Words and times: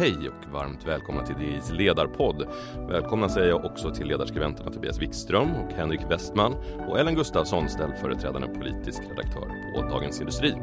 Hej 0.00 0.28
och 0.28 0.52
varmt 0.52 0.86
välkomna 0.86 1.26
till 1.26 1.34
DIs 1.38 1.70
ledarpodd. 1.70 2.48
Välkomna 2.88 3.28
säger 3.28 3.48
jag 3.48 3.64
också 3.64 3.94
till 3.94 4.06
ledarskribenterna 4.06 4.70
Tobias 4.70 4.98
Wikström 4.98 5.54
och 5.54 5.72
Henrik 5.72 6.00
Westman 6.08 6.54
och 6.88 6.98
Ellen 6.98 7.14
Gustafsson, 7.14 7.68
ställföreträdande 7.68 8.48
politisk 8.48 9.02
redaktör 9.10 9.74
på 9.74 9.88
Dagens 9.88 10.20
Industri. 10.20 10.54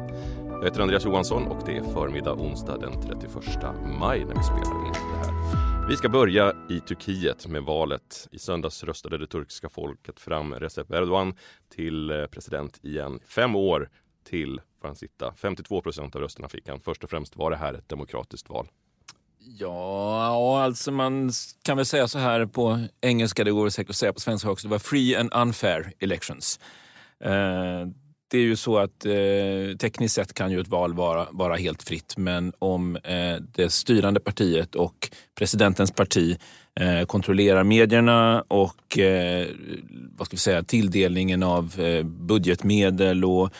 Jag 0.48 0.64
heter 0.64 0.80
Andreas 0.80 1.04
Johansson 1.04 1.46
och 1.46 1.62
det 1.66 1.76
är 1.76 1.82
förmiddag 1.82 2.32
onsdag 2.32 2.78
den 2.78 3.02
31 3.02 3.32
maj 4.00 4.24
när 4.24 4.34
vi 4.34 4.42
spelar 4.42 4.86
in 4.86 4.92
det 4.92 5.18
här. 5.18 5.88
Vi 5.88 5.96
ska 5.96 6.08
börja 6.08 6.52
i 6.70 6.80
Turkiet 6.80 7.46
med 7.46 7.62
valet. 7.62 8.28
I 8.30 8.38
söndags 8.38 8.84
röstade 8.84 9.18
det 9.18 9.26
turkiska 9.26 9.68
folket 9.68 10.20
fram 10.20 10.54
Recep 10.54 10.90
Erdogan 10.90 11.34
till 11.74 12.10
eh, 12.10 12.26
president 12.26 12.84
igen. 12.84 13.20
Fem 13.24 13.56
år 13.56 13.90
till 14.24 14.60
får 14.80 14.88
han 14.88 14.96
sitta. 14.96 15.34
52 15.36 15.80
procent 15.80 16.16
av 16.16 16.22
rösterna 16.22 16.48
fick 16.48 16.68
han. 16.68 16.80
Först 16.80 17.04
och 17.04 17.10
främst 17.10 17.36
var 17.36 17.50
det 17.50 17.56
här 17.56 17.74
ett 17.74 17.88
demokratiskt 17.88 18.48
val. 18.48 18.68
Ja, 19.56 20.62
alltså 20.62 20.92
man 20.92 21.30
kan 21.62 21.76
väl 21.76 21.86
säga 21.86 22.08
så 22.08 22.18
här 22.18 22.46
på 22.46 22.80
engelska, 23.00 23.44
det 23.44 23.50
går 23.50 23.68
säkert 23.68 23.90
att 23.90 23.96
säga 23.96 24.12
på 24.12 24.20
svenska 24.20 24.50
också. 24.50 24.68
Det 24.68 24.72
var 24.72 24.78
free 24.78 25.16
and 25.16 25.34
unfair 25.34 25.92
elections. 25.98 26.60
Eh, 27.24 27.86
det 28.30 28.38
är 28.38 28.42
ju 28.42 28.56
så 28.56 28.78
att 28.78 29.06
eh, 29.06 29.76
tekniskt 29.78 30.14
sett 30.14 30.34
kan 30.34 30.50
ju 30.50 30.60
ett 30.60 30.68
val 30.68 30.94
vara, 30.94 31.26
vara 31.30 31.56
helt 31.56 31.82
fritt 31.82 32.14
men 32.16 32.52
om 32.58 32.96
eh, 32.96 33.36
det 33.54 33.72
styrande 33.72 34.20
partiet 34.20 34.74
och 34.74 35.10
presidentens 35.38 35.92
parti 35.92 36.38
eh, 36.80 37.06
kontrollerar 37.06 37.64
medierna 37.64 38.44
och 38.48 38.98
eh, 38.98 39.46
vad 40.16 40.26
ska 40.26 40.34
vi 40.34 40.40
säga, 40.40 40.62
tilldelningen 40.62 41.42
av 41.42 41.80
eh, 41.80 42.04
budgetmedel 42.04 43.24
och 43.24 43.50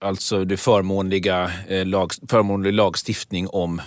alltså 0.00 0.44
det 0.44 0.56
förmånliga, 0.56 1.50
eh, 1.68 1.86
lag, 1.86 2.10
förmånlig 2.28 2.72
lagstiftning 2.72 3.48
om 3.48 3.80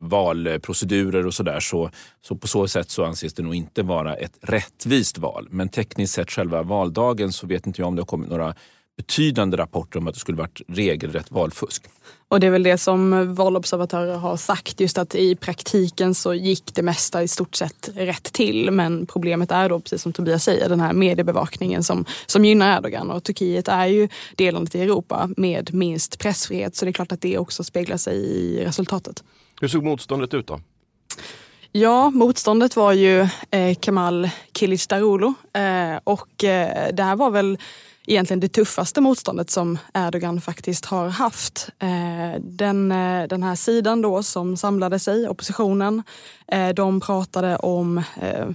valprocedurer 0.00 1.26
och 1.26 1.34
sådär. 1.34 1.60
Så, 1.60 1.90
så 2.20 2.36
på 2.36 2.48
så 2.48 2.68
sätt 2.68 2.90
så 2.90 3.04
anses 3.04 3.34
det 3.34 3.42
nog 3.42 3.54
inte 3.54 3.82
vara 3.82 4.14
ett 4.14 4.38
rättvist 4.42 5.18
val. 5.18 5.48
Men 5.50 5.68
tekniskt 5.68 6.14
sett 6.14 6.30
själva 6.30 6.62
valdagen 6.62 7.32
så 7.32 7.46
vet 7.46 7.66
inte 7.66 7.82
jag 7.82 7.88
om 7.88 7.96
det 7.96 8.02
har 8.02 8.06
kommit 8.06 8.30
några 8.30 8.54
betydande 9.00 9.56
rapporter 9.56 9.98
om 9.98 10.08
att 10.08 10.14
det 10.14 10.20
skulle 10.20 10.38
varit 10.38 10.60
regelrätt 10.68 11.30
valfusk. 11.30 11.82
Och 12.28 12.40
det 12.40 12.46
är 12.46 12.50
väl 12.50 12.62
det 12.62 12.78
som 12.78 13.34
valobservatörer 13.34 14.16
har 14.16 14.36
sagt, 14.36 14.80
just 14.80 14.98
att 14.98 15.14
i 15.14 15.36
praktiken 15.36 16.14
så 16.14 16.34
gick 16.34 16.74
det 16.74 16.82
mesta 16.82 17.22
i 17.22 17.28
stort 17.28 17.54
sett 17.54 17.90
rätt 17.94 18.32
till. 18.32 18.70
Men 18.70 19.06
problemet 19.06 19.50
är 19.50 19.68
då, 19.68 19.80
precis 19.80 20.02
som 20.02 20.12
Tobias 20.12 20.44
säger, 20.44 20.68
den 20.68 20.80
här 20.80 20.92
mediebevakningen 20.92 21.82
som, 21.82 22.04
som 22.26 22.44
gynnar 22.44 22.78
Erdogan. 22.78 23.10
Och 23.10 23.24
Turkiet 23.24 23.68
är 23.68 23.86
ju 23.86 24.08
delandet 24.36 24.74
i 24.74 24.80
Europa 24.80 25.28
med 25.36 25.74
minst 25.74 26.18
pressfrihet, 26.18 26.76
så 26.76 26.84
det 26.84 26.90
är 26.90 26.92
klart 26.92 27.12
att 27.12 27.20
det 27.20 27.38
också 27.38 27.64
speglar 27.64 27.96
sig 27.96 28.16
i 28.16 28.64
resultatet. 28.64 29.24
Hur 29.60 29.68
såg 29.68 29.84
motståndet 29.84 30.34
ut 30.34 30.46
då? 30.46 30.60
Ja, 31.72 32.10
motståndet 32.10 32.76
var 32.76 32.92
ju 32.92 33.20
eh, 33.50 33.78
Kemal 33.80 34.28
Kılıçdaroğlu 34.52 35.34
eh, 35.52 36.00
och 36.04 36.44
eh, 36.44 36.94
det 36.94 37.02
här 37.02 37.16
var 37.16 37.30
väl 37.30 37.58
egentligen 38.10 38.40
det 38.40 38.48
tuffaste 38.48 39.00
motståndet 39.00 39.50
som 39.50 39.78
Erdogan 39.94 40.40
faktiskt 40.40 40.84
har 40.84 41.08
haft. 41.08 41.68
Eh, 41.78 42.40
den, 42.40 42.92
eh, 42.92 43.28
den 43.28 43.42
här 43.42 43.54
sidan 43.54 44.02
då 44.02 44.22
som 44.22 44.56
samlade 44.56 44.98
sig, 44.98 45.28
oppositionen, 45.28 46.02
Eh, 46.50 46.68
de 46.68 47.00
pratade 47.00 47.56
om 47.56 47.98
eh, 47.98 48.46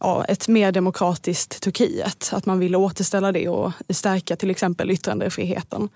ja, 0.00 0.24
ett 0.24 0.48
mer 0.48 0.72
demokratiskt 0.72 1.62
Turkiet. 1.62 2.30
Att 2.32 2.46
man 2.46 2.58
ville 2.58 2.76
återställa 2.76 3.32
det 3.32 3.48
och 3.48 3.72
stärka 3.88 4.36
till 4.36 4.50
exempel 4.50 4.90
yttrandefriheten. 4.90 5.88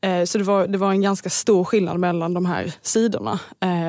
Eh, 0.00 0.24
så 0.24 0.38
det 0.38 0.44
var, 0.44 0.66
det 0.66 0.78
var 0.78 0.90
en 0.90 1.02
ganska 1.02 1.30
stor 1.30 1.64
skillnad 1.64 2.00
mellan 2.00 2.34
de 2.34 2.46
här 2.46 2.72
sidorna 2.82 3.38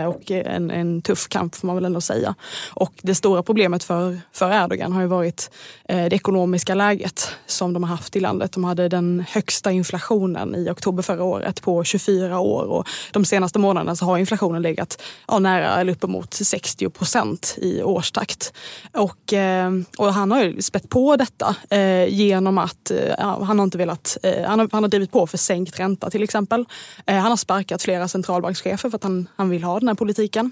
och 0.07 0.31
en, 0.31 0.72
en 0.72 1.01
tuff 1.01 1.28
kamp 1.28 1.56
får 1.56 1.68
man 1.68 1.75
väl 1.75 1.85
ändå 1.85 2.01
säga. 2.01 2.35
Och 2.74 2.94
det 3.01 3.16
stora 3.16 3.44
problemet 3.44 3.84
för, 3.84 4.19
för 4.31 4.63
Erdogan 4.63 4.91
har 4.91 5.01
ju 5.01 5.07
varit 5.07 5.51
det 5.88 6.13
ekonomiska 6.13 6.75
läget 6.75 7.30
som 7.46 7.74
de 7.74 7.84
har 7.84 7.90
haft 7.90 8.16
i 8.16 8.19
landet. 8.19 8.51
De 8.51 8.63
hade 8.63 8.90
den 8.90 9.25
högsta 9.30 9.72
inflationen 9.72 10.56
i 10.56 10.69
oktober 10.69 11.03
förra 11.03 11.24
året 11.24 11.62
på 11.62 11.84
24 11.84 12.40
år 12.40 12.63
och 12.63 12.88
de 13.12 13.25
senaste 13.25 13.59
månaderna 13.59 13.96
så 13.96 14.06
har 14.06 14.18
inflationen 14.18 14.62
legat 14.62 15.01
ja, 15.28 15.40
nära 15.40 15.81
eller 15.81 15.91
uppemot 15.91 16.34
60 16.34 16.90
procent 16.90 17.16
i 17.57 17.83
årstakt. 17.83 18.53
Och, 18.94 19.33
eh, 19.33 19.72
och 19.97 20.13
han 20.13 20.31
har 20.31 20.44
ju 20.44 20.61
spett 20.61 20.89
på 20.89 21.16
detta 21.16 21.55
eh, 21.69 22.07
genom 22.07 22.57
att 22.57 22.91
eh, 22.91 23.19
han 23.19 23.59
har 23.59 23.63
inte 23.63 23.78
velat, 23.78 24.17
han 24.47 24.59
har, 24.59 24.69
han 24.72 24.83
har 24.83 24.89
drivit 24.89 25.11
på 25.11 25.27
för 25.27 25.38
sänkt 25.38 25.79
ränta 25.79 26.09
till 26.09 26.23
exempel. 26.23 26.66
Han 27.06 27.22
har 27.22 27.35
sparkat 27.35 27.81
flera 27.81 28.07
centralbankschefer 28.07 28.89
för 28.89 28.95
att 28.95 29.03
han, 29.03 29.29
han 29.35 29.50
vill 29.50 29.63
ha 29.63 29.79
den 29.79 29.88
här 29.88 29.95
politiken. 29.95 30.51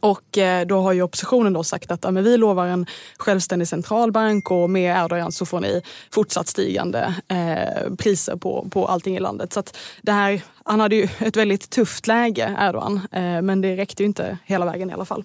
Och 0.00 0.38
då 0.66 0.80
har 0.80 0.92
ju 0.92 1.02
oppositionen 1.02 1.52
då 1.52 1.64
sagt 1.64 1.90
att 1.90 2.04
ja, 2.04 2.10
men 2.10 2.24
vi 2.24 2.36
lovar 2.36 2.66
en 2.66 2.86
självständig 3.18 3.68
centralbank 3.68 4.50
och 4.50 4.70
med 4.70 5.04
Erdogan 5.04 5.32
så 5.32 5.46
får 5.46 5.60
ni 5.60 5.82
fortsatt 6.10 6.48
stigande 6.48 7.14
eh, 7.28 7.94
priser 7.98 8.36
på, 8.36 8.68
på 8.70 8.86
allting 8.86 9.16
i 9.16 9.20
landet. 9.20 9.52
Så 9.52 9.62
det 10.02 10.12
här, 10.12 10.42
han 10.64 10.80
hade 10.80 10.96
ju 10.96 11.08
ett 11.18 11.36
väldigt 11.36 11.70
tufft 11.70 12.06
läge, 12.06 12.56
Erdogan, 12.60 13.00
eh, 13.12 13.42
men 13.42 13.60
det 13.60 13.76
räckte 13.76 14.02
ju 14.02 14.06
inte 14.06 14.38
hela 14.44 14.66
vägen 14.66 14.90
i 14.90 14.92
alla 14.92 15.04
fall. 15.04 15.24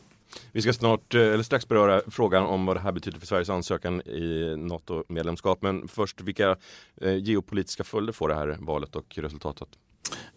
Vi 0.52 0.62
ska 0.62 0.74
snart, 0.74 1.14
eh, 1.14 1.22
eller 1.22 1.44
strax 1.44 1.68
beröra 1.68 2.02
frågan 2.08 2.46
om 2.46 2.66
vad 2.66 2.76
det 2.76 2.80
här 2.80 2.92
betyder 2.92 3.20
för 3.20 3.28
Sveriges 3.28 3.50
ansökan 3.50 4.02
i 4.02 4.56
NATO-medlemskap. 4.58 5.62
Men 5.62 5.88
först, 5.88 6.22
vilka 6.22 6.56
eh, 7.02 7.16
geopolitiska 7.16 7.84
följder 7.84 8.14
får 8.14 8.30
det 8.30 8.36
här 8.36 8.58
valet 8.60 8.96
och 8.96 9.18
resultatet? 9.18 9.68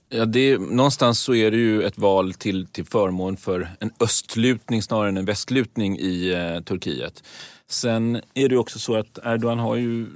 Ja, 0.08 0.24
det, 0.24 0.58
någonstans 0.58 1.20
så 1.20 1.34
är 1.34 1.50
det 1.50 1.56
ju 1.56 1.82
ett 1.82 1.98
val 1.98 2.34
till, 2.34 2.66
till 2.66 2.84
förmån 2.84 3.36
för 3.36 3.68
en 3.80 3.90
östlutning 4.00 4.82
snarare 4.82 5.08
än 5.08 5.16
en 5.16 5.24
västlutning 5.24 5.98
i 5.98 6.32
eh, 6.32 6.62
Turkiet. 6.62 7.24
Sen 7.66 8.20
är 8.34 8.48
det 8.48 8.56
också 8.56 8.78
så 8.78 8.96
att 8.96 9.18
Erdogan 9.24 9.58
har 9.58 9.76
ju 9.76 10.06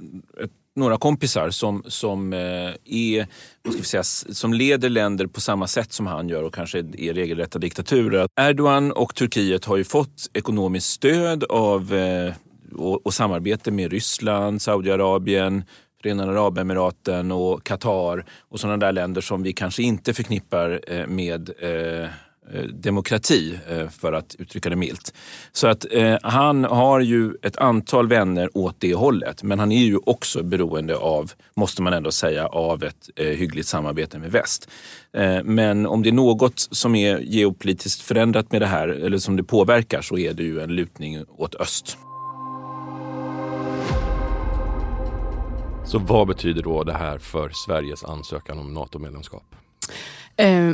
ett 0.43 0.51
några 0.75 0.97
kompisar 0.97 1.49
som, 1.49 1.83
som, 1.87 2.33
eh, 2.33 2.39
är, 2.85 3.27
vad 3.63 3.73
ska 3.73 3.81
vi 3.81 3.87
säga, 3.87 4.03
som 4.03 4.53
leder 4.53 4.89
länder 4.89 5.27
på 5.27 5.41
samma 5.41 5.67
sätt 5.67 5.93
som 5.93 6.07
han 6.07 6.29
gör 6.29 6.43
och 6.43 6.53
kanske 6.53 6.79
är 6.79 7.13
regelrätta 7.13 7.59
diktaturer. 7.59 8.27
Erdogan 8.41 8.91
och 8.91 9.15
Turkiet 9.15 9.65
har 9.65 9.77
ju 9.77 9.83
fått 9.83 10.29
ekonomiskt 10.33 10.87
stöd 10.87 11.43
av 11.43 11.93
eh, 11.93 12.33
och, 12.75 13.05
och 13.05 13.13
samarbete 13.13 13.71
med 13.71 13.91
Ryssland, 13.91 14.61
Saudiarabien, 14.61 15.63
Förenade 16.01 16.31
Arabemiraten 16.31 17.31
och 17.31 17.63
Qatar 17.63 18.25
och 18.49 18.59
sådana 18.59 18.77
där 18.77 18.91
länder 18.91 19.21
som 19.21 19.43
vi 19.43 19.53
kanske 19.53 19.83
inte 19.83 20.13
förknippar 20.13 20.81
eh, 20.87 21.07
med 21.07 21.49
Eh, 21.49 22.09
Eh, 22.51 22.63
demokrati, 22.63 23.59
eh, 23.69 23.89
för 23.89 24.13
att 24.13 24.35
uttrycka 24.39 24.69
det 24.69 24.75
milt. 24.75 25.13
Så 25.51 25.67
att 25.67 25.85
eh, 25.91 26.17
han 26.23 26.63
har 26.63 26.99
ju 26.99 27.33
ett 27.41 27.57
antal 27.57 28.07
vänner 28.07 28.57
åt 28.57 28.75
det 28.79 28.93
hållet, 28.93 29.43
men 29.43 29.59
han 29.59 29.71
är 29.71 29.83
ju 29.83 29.97
också 30.05 30.43
beroende 30.43 30.97
av, 30.97 31.31
måste 31.55 31.81
man 31.81 31.93
ändå 31.93 32.11
säga, 32.11 32.47
av 32.47 32.83
ett 32.83 33.09
eh, 33.15 33.27
hyggligt 33.27 33.67
samarbete 33.67 34.19
med 34.19 34.31
väst. 34.31 34.69
Eh, 35.13 35.43
men 35.43 35.85
om 35.85 36.03
det 36.03 36.09
är 36.09 36.13
något 36.13 36.59
som 36.59 36.95
är 36.95 37.17
geopolitiskt 37.19 38.01
förändrat 38.01 38.51
med 38.51 38.61
det 38.61 38.67
här, 38.67 38.87
eller 38.87 39.17
som 39.17 39.35
det 39.35 39.43
påverkar, 39.43 40.01
så 40.01 40.17
är 40.17 40.33
det 40.33 40.43
ju 40.43 40.59
en 40.59 40.75
lutning 40.75 41.23
åt 41.37 41.55
öst. 41.55 41.97
Så 45.85 45.99
vad 45.99 46.27
betyder 46.27 46.61
då 46.61 46.83
det 46.83 46.93
här 46.93 47.17
för 47.17 47.51
Sveriges 47.65 48.03
ansökan 48.03 48.59
om 48.59 48.73
NATO-medlemskap? 48.73 49.62
Eh, 50.37 50.71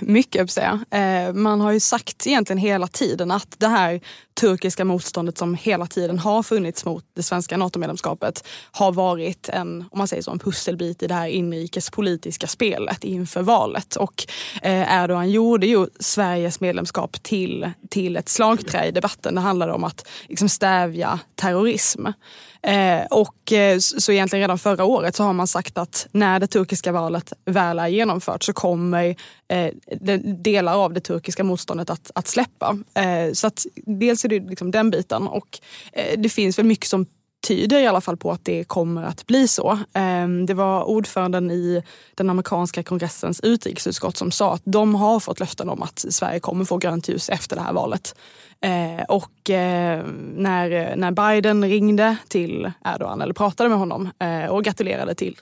mycket, 0.00 0.50
säga. 0.50 0.84
Eh, 0.90 1.32
man 1.32 1.60
har 1.60 1.72
ju 1.72 1.80
sagt 1.80 2.26
egentligen 2.26 2.58
hela 2.58 2.86
tiden 2.86 3.30
att 3.30 3.54
det 3.58 3.68
här 3.68 4.00
turkiska 4.40 4.84
motståndet 4.84 5.38
som 5.38 5.54
hela 5.54 5.86
tiden 5.86 6.18
har 6.18 6.42
funnits 6.42 6.84
mot 6.84 7.04
det 7.14 7.22
svenska 7.22 7.56
NATO-medlemskapet 7.56 8.44
har 8.70 8.92
varit 8.92 9.48
en, 9.48 9.84
om 9.90 9.98
man 9.98 10.08
säger 10.08 10.22
så, 10.22 10.30
en 10.30 10.38
pusselbit 10.38 11.02
i 11.02 11.06
det 11.06 11.14
här 11.14 11.26
inrikespolitiska 11.26 12.46
spelet 12.46 13.04
inför 13.04 13.42
valet. 13.42 13.96
Och 13.96 14.26
eh, 14.62 15.02
Erdogan 15.02 15.30
gjorde 15.30 15.66
ju 15.66 15.86
Sveriges 16.00 16.60
medlemskap 16.60 17.22
till, 17.22 17.70
till 17.90 18.16
ett 18.16 18.28
slagträ 18.28 18.86
i 18.86 18.90
debatten. 18.90 19.34
Det 19.34 19.40
handlade 19.40 19.72
om 19.72 19.84
att 19.84 20.08
liksom, 20.28 20.48
stävja 20.48 21.18
terrorism. 21.34 22.06
Eh, 22.66 23.06
och 23.10 23.52
eh, 23.52 23.78
så 23.78 24.12
egentligen 24.12 24.40
redan 24.40 24.58
förra 24.58 24.84
året 24.84 25.16
så 25.16 25.24
har 25.24 25.32
man 25.32 25.46
sagt 25.46 25.78
att 25.78 26.06
när 26.12 26.40
det 26.40 26.46
turkiska 26.46 26.92
valet 26.92 27.32
väl 27.44 27.78
är 27.78 27.88
genomfört 27.88 28.42
så 28.42 28.52
kommer 28.52 29.16
eh, 29.48 29.72
delar 30.24 30.74
av 30.74 30.92
det 30.92 31.00
turkiska 31.00 31.44
motståndet 31.44 31.90
att, 31.90 32.10
att 32.14 32.28
släppa. 32.28 32.78
Eh, 32.94 33.32
så 33.32 33.46
att 33.46 33.66
dels 33.76 34.24
är 34.24 34.28
det 34.28 34.40
liksom 34.40 34.70
den 34.70 34.90
biten 34.90 35.28
och 35.28 35.58
eh, 35.92 36.20
det 36.20 36.28
finns 36.28 36.58
väl 36.58 36.66
mycket 36.66 36.88
som 36.88 37.06
tyder 37.42 37.80
i 37.80 37.86
alla 37.86 38.00
fall 38.00 38.16
på 38.16 38.30
att 38.30 38.44
det 38.44 38.64
kommer 38.64 39.02
att 39.02 39.26
bli 39.26 39.48
så. 39.48 39.78
Ehm, 39.92 40.46
det 40.46 40.54
var 40.54 40.84
ordföranden 40.84 41.50
i 41.50 41.82
den 42.14 42.30
amerikanska 42.30 42.82
kongressens 42.82 43.40
utrikesutskott 43.40 44.16
som 44.16 44.30
sa 44.30 44.54
att 44.54 44.62
de 44.64 44.94
har 44.94 45.20
fått 45.20 45.40
löften 45.40 45.68
om 45.68 45.82
att 45.82 45.98
Sverige 45.98 46.40
kommer 46.40 46.64
få 46.64 46.78
grönt 46.78 47.08
ljus 47.08 47.28
efter 47.28 47.56
det 47.56 47.62
här 47.62 47.72
valet. 47.72 48.14
Ehm, 48.60 49.00
och 49.08 49.50
ehm, 49.50 50.32
när, 50.36 50.96
när 50.96 51.10
Biden 51.10 51.64
ringde 51.64 52.16
till 52.28 52.72
Erdogan, 52.84 53.22
eller 53.22 53.34
pratade 53.34 53.68
med 53.68 53.78
honom 53.78 54.10
eh, 54.18 54.46
och 54.46 54.64
gratulerade 54.64 55.14
till 55.14 55.36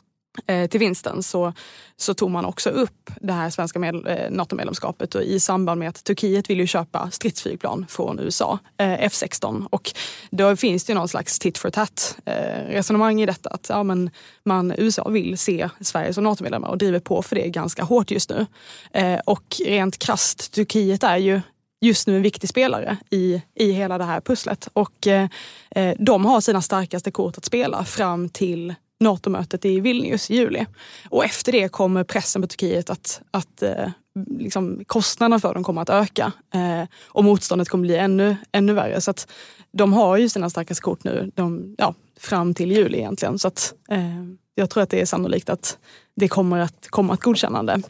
Eh, 0.46 0.66
till 0.66 0.80
vinsten 0.80 1.22
så, 1.22 1.52
så 1.96 2.14
tog 2.14 2.30
man 2.30 2.44
också 2.44 2.70
upp 2.70 3.10
det 3.20 3.32
här 3.32 3.50
svenska 3.50 3.78
med, 3.78 3.94
eh, 3.94 4.30
NATO-medlemskapet 4.30 5.14
och 5.14 5.22
i 5.22 5.40
samband 5.40 5.78
med 5.78 5.88
att 5.88 6.04
Turkiet 6.04 6.50
vill 6.50 6.58
ju 6.58 6.66
köpa 6.66 7.10
stridsflygplan 7.10 7.86
från 7.88 8.18
USA, 8.18 8.58
eh, 8.76 9.08
F16. 9.08 9.66
Och 9.70 9.92
då 10.30 10.56
finns 10.56 10.84
det 10.84 10.90
ju 10.92 10.98
någon 10.98 11.08
slags 11.08 11.38
tit 11.38 11.58
for 11.58 11.70
tat 11.70 12.16
eh, 12.24 12.64
resonemang 12.68 13.20
i 13.20 13.26
detta. 13.26 13.50
Att 13.50 13.66
ja, 13.68 13.82
men 13.82 14.10
man, 14.44 14.74
USA 14.78 15.08
vill 15.08 15.38
se 15.38 15.68
Sverige 15.80 16.14
som 16.14 16.24
NATO-medlemmar 16.24 16.68
och 16.68 16.78
driver 16.78 17.00
på 17.00 17.22
för 17.22 17.36
det 17.36 17.48
ganska 17.48 17.82
hårt 17.82 18.10
just 18.10 18.30
nu. 18.30 18.46
Eh, 18.92 19.20
och 19.26 19.56
rent 19.66 19.98
krast, 19.98 20.52
Turkiet 20.52 21.02
är 21.02 21.16
ju 21.16 21.40
just 21.80 22.06
nu 22.06 22.16
en 22.16 22.22
viktig 22.22 22.50
spelare 22.50 22.96
i, 23.10 23.42
i 23.54 23.72
hela 23.72 23.98
det 23.98 24.04
här 24.04 24.20
pusslet. 24.20 24.68
Och 24.72 25.06
eh, 25.06 25.28
eh 25.70 25.94
de 25.98 26.24
har 26.24 26.40
sina 26.40 26.62
starkaste 26.62 27.10
kort 27.10 27.38
att 27.38 27.44
spela 27.44 27.84
fram 27.84 28.28
till 28.28 28.74
NATO-mötet 29.00 29.64
i 29.64 29.80
Vilnius 29.80 30.30
i 30.30 30.36
juli. 30.36 30.66
Och 31.08 31.24
efter 31.24 31.52
det 31.52 31.68
kommer 31.68 32.04
pressen 32.04 32.42
på 32.42 32.48
Turkiet 32.48 32.90
att, 32.90 33.20
att 33.30 33.62
eh, 33.62 33.88
liksom, 34.38 34.84
kostnaderna 34.86 35.40
för 35.40 35.54
dem 35.54 35.64
kommer 35.64 35.82
att 35.82 35.90
öka. 35.90 36.32
Eh, 36.54 36.88
och 37.06 37.24
motståndet 37.24 37.68
kommer 37.68 37.82
bli 37.82 37.96
ännu, 37.96 38.36
ännu 38.52 38.72
värre. 38.72 39.00
Så 39.00 39.10
att 39.10 39.30
de 39.72 39.92
har 39.92 40.16
ju 40.16 40.28
sina 40.28 40.50
starkaste 40.50 40.82
kort 40.82 41.04
nu 41.04 41.30
de, 41.34 41.74
ja, 41.78 41.94
fram 42.20 42.54
till 42.54 42.72
juli 42.72 42.98
egentligen. 42.98 43.38
Så 43.38 43.48
att, 43.48 43.74
eh, 43.90 44.24
jag 44.54 44.70
tror 44.70 44.82
att 44.82 44.90
det 44.90 45.00
är 45.00 45.06
sannolikt 45.06 45.50
att 45.50 45.78
det 46.16 46.28
kommer 46.28 46.58
att 46.58 46.86
komma 46.90 47.14
ett 47.14 47.20
godkännande. 47.20 47.82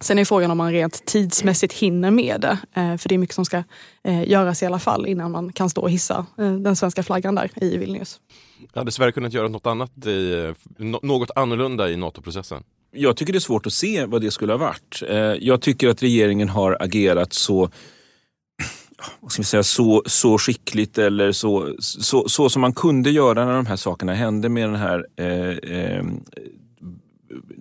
Sen 0.00 0.18
är 0.18 0.24
frågan 0.24 0.50
om 0.50 0.58
man 0.58 0.72
rent 0.72 1.04
tidsmässigt 1.04 1.72
hinner 1.72 2.10
med 2.10 2.40
det. 2.40 2.58
Eh, 2.80 2.96
för 2.96 3.08
det 3.08 3.14
är 3.14 3.18
mycket 3.18 3.34
som 3.34 3.44
ska 3.44 3.62
eh, 4.04 4.28
göras 4.28 4.62
i 4.62 4.66
alla 4.66 4.78
fall 4.78 5.06
innan 5.06 5.30
man 5.30 5.52
kan 5.52 5.70
stå 5.70 5.80
och 5.80 5.90
hissa 5.90 6.26
eh, 6.38 6.52
den 6.52 6.76
svenska 6.76 7.02
flaggan 7.02 7.34
där 7.34 7.50
i 7.56 7.76
Vilnius. 7.76 8.20
Hade 8.74 8.90
Sverige 8.90 9.12
kunnat 9.12 9.32
göra 9.32 9.48
något 9.48 9.66
annat 9.66 10.06
i, 10.06 10.54
eh, 10.78 10.84
något 11.02 11.30
annorlunda 11.36 11.90
i 11.90 11.96
NATO-processen? 11.96 12.62
Jag 12.90 13.16
tycker 13.16 13.32
det 13.32 13.38
är 13.38 13.40
svårt 13.40 13.66
att 13.66 13.72
se 13.72 14.04
vad 14.04 14.20
det 14.22 14.30
skulle 14.30 14.52
ha 14.52 14.58
varit. 14.58 15.02
Eh, 15.08 15.16
jag 15.18 15.60
tycker 15.60 15.88
att 15.88 16.02
regeringen 16.02 16.48
har 16.48 16.76
agerat 16.80 17.32
så 17.32 17.70
vad 19.20 19.32
ska 19.32 19.42
vi 19.42 19.46
säga, 19.46 19.62
så, 19.62 20.02
så 20.06 20.38
skickligt 20.38 20.98
eller 20.98 21.32
så, 21.32 21.74
så, 21.78 22.28
så 22.28 22.48
som 22.48 22.60
man 22.60 22.72
kunde 22.72 23.10
göra 23.10 23.44
när 23.44 23.52
de 23.52 23.66
här 23.66 23.76
sakerna 23.76 24.14
hände 24.14 24.48
med 24.48 24.68
den 24.68 24.76
här 24.76 25.06
eh, 25.16 25.76
eh, 25.78 26.04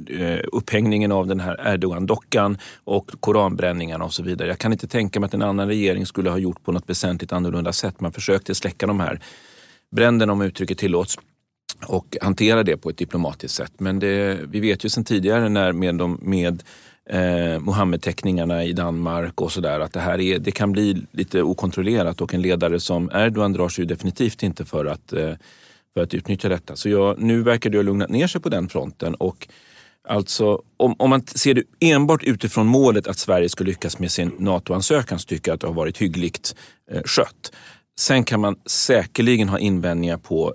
Eh, 0.10 0.40
upphängningen 0.52 1.12
av 1.12 1.28
den 1.28 1.40
här 1.40 1.74
Erdogan-dockan 1.74 2.58
och 2.84 3.12
koranbränningarna 3.20 4.06
och 4.06 4.14
så 4.14 4.24
vidare. 4.24 4.48
Jag 4.48 4.60
kan 4.60 4.72
inte 4.72 4.88
tänka 4.88 5.20
mig 5.20 5.28
att 5.28 5.34
en 5.34 5.42
annan 5.42 5.68
regering 5.68 6.06
skulle 6.06 6.30
ha 6.30 6.38
gjort 6.38 6.64
på 6.64 6.72
något 6.72 6.90
väsentligt 6.90 7.34
annorlunda 7.34 7.74
sätt. 7.74 8.02
Man 8.02 8.12
försökte 8.12 8.56
släcka 8.56 8.88
de 8.88 9.00
här 9.00 9.20
bränderna 9.96 10.34
om 10.34 10.42
uttrycket 10.42 10.78
tillåts 10.78 11.18
och 11.88 12.18
hantera 12.22 12.64
det 12.64 12.78
på 12.78 12.90
ett 12.90 12.98
diplomatiskt 12.98 13.58
sätt. 13.58 13.72
Men 13.78 14.00
det, 14.00 14.40
vi 14.48 14.60
vet 14.60 14.86
ju 14.86 14.90
sedan 14.90 15.04
tidigare 15.04 15.50
när 15.50 15.72
med, 15.72 15.96
de, 15.96 16.20
med 16.22 16.64
eh, 17.10 17.60
Mohammed-teckningarna 17.60 18.64
i 18.64 18.74
Danmark 18.74 19.42
och 19.42 19.52
sådär 19.52 19.80
att 19.80 19.94
det 19.94 20.00
här 20.00 20.22
är, 20.22 20.40
det 20.40 20.52
kan 20.52 20.72
bli 20.72 21.06
lite 21.12 21.42
okontrollerat 21.42 22.22
och 22.22 22.34
en 22.34 22.42
ledare 22.42 22.80
som 22.80 23.12
Erdogan 23.14 23.54
drar 23.54 23.70
sig 23.70 23.86
definitivt 23.86 24.44
inte 24.44 24.66
för 24.66 24.86
att 24.86 25.14
eh, 25.14 25.34
för 25.94 26.04
att 26.04 26.14
utnyttja 26.14 26.50
detta. 26.50 26.76
Så 26.76 26.90
jag, 26.90 27.22
nu 27.22 27.44
verkar 27.44 27.70
det 27.70 27.78
ha 27.78 27.84
lugnat 27.84 28.10
ner 28.10 28.28
sig 28.28 28.42
på 28.42 28.50
den 28.50 28.70
fronten. 28.70 29.16
Och 29.16 29.48
Alltså, 30.08 30.62
om, 30.78 30.96
om 31.00 31.10
man 31.10 31.28
ser 31.28 31.54
det 31.54 31.64
enbart 31.80 32.24
utifrån 32.24 32.68
målet 32.68 33.08
att 33.08 33.18
Sverige 33.18 33.50
ska 33.50 33.64
lyckas 33.64 34.00
med 34.00 34.12
sin 34.12 34.32
NATO-ansökan 34.40 35.20
så 35.20 35.26
tycker 35.26 35.52
jag 35.52 35.56
att 35.56 35.62
det 35.62 35.68
har 35.68 35.74
varit 35.74 35.98
hyggligt 35.98 36.56
eh, 36.92 37.02
skött. 37.06 37.52
Sen 38.00 38.24
kan 38.24 38.40
man 38.40 38.56
säkerligen 38.66 39.50
ha 39.50 39.60
invändningar 39.60 40.18
på 40.18 40.54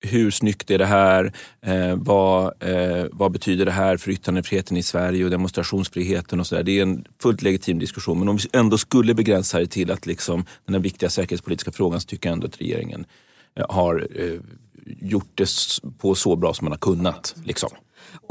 hur 0.00 0.30
snyggt 0.30 0.70
är 0.70 0.78
det 0.78 0.86
här? 0.86 1.32
Eh, 1.62 1.96
vad, 1.96 2.62
eh, 2.62 3.06
vad 3.12 3.32
betyder 3.32 3.64
det 3.64 3.70
här 3.70 3.96
för 3.96 4.10
yttrandefriheten 4.10 4.76
i 4.76 4.82
Sverige 4.82 5.24
och 5.24 5.30
demonstrationsfriheten 5.30 6.40
och 6.40 6.46
så 6.46 6.54
där. 6.54 6.62
Det 6.62 6.78
är 6.78 6.82
en 6.82 7.04
fullt 7.22 7.42
legitim 7.42 7.78
diskussion. 7.78 8.18
Men 8.18 8.28
om 8.28 8.36
vi 8.36 8.48
ändå 8.52 8.78
skulle 8.78 9.14
begränsa 9.14 9.58
det 9.58 9.66
till 9.66 9.90
att 9.90 10.06
liksom, 10.06 10.44
den 10.64 10.74
här 10.74 10.82
viktiga 10.82 11.10
säkerhetspolitiska 11.10 11.72
frågan 11.72 12.00
så 12.00 12.06
tycker 12.06 12.28
jag 12.28 12.34
ändå 12.34 12.46
att 12.46 12.60
regeringen 12.60 13.06
eh, 13.56 13.66
har 13.68 14.08
eh, 14.14 14.40
gjort 15.00 15.30
det 15.34 15.48
på 15.98 16.14
så 16.14 16.36
bra 16.36 16.54
som 16.54 16.64
man 16.64 16.72
har 16.72 16.78
kunnat. 16.78 17.34
Liksom. 17.44 17.70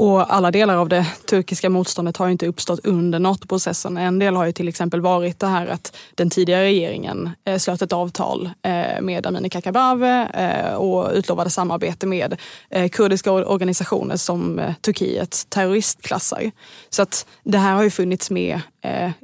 Och 0.00 0.34
alla 0.34 0.50
delar 0.50 0.76
av 0.76 0.88
det 0.88 1.06
turkiska 1.30 1.70
motståndet 1.70 2.16
har 2.16 2.28
inte 2.28 2.46
uppstått 2.46 2.80
under 2.84 3.18
NATO-processen. 3.18 3.96
En 3.96 4.18
del 4.18 4.36
har 4.36 4.44
ju 4.44 4.52
till 4.52 4.68
exempel 4.68 5.00
varit 5.00 5.38
det 5.38 5.46
här 5.46 5.66
att 5.66 5.96
den 6.14 6.30
tidigare 6.30 6.62
regeringen 6.62 7.30
eh, 7.44 7.58
slöt 7.58 7.82
ett 7.82 7.92
avtal 7.92 8.50
eh, 8.62 9.00
med 9.00 9.26
Amineh 9.26 9.48
Kakabaveh 9.48 10.30
eh, 10.30 10.74
och 10.74 11.10
utlovade 11.14 11.50
samarbete 11.50 12.06
med 12.06 12.40
kurdiska 12.92 13.32
organisationer 13.32 14.16
som 14.16 14.60
Turkiet 14.80 15.46
terroristklassar. 15.48 16.50
Så 16.90 17.02
att 17.02 17.26
det 17.44 17.58
här 17.58 17.74
har 17.74 17.82
ju 17.82 17.90
funnits 17.90 18.30
med 18.30 18.60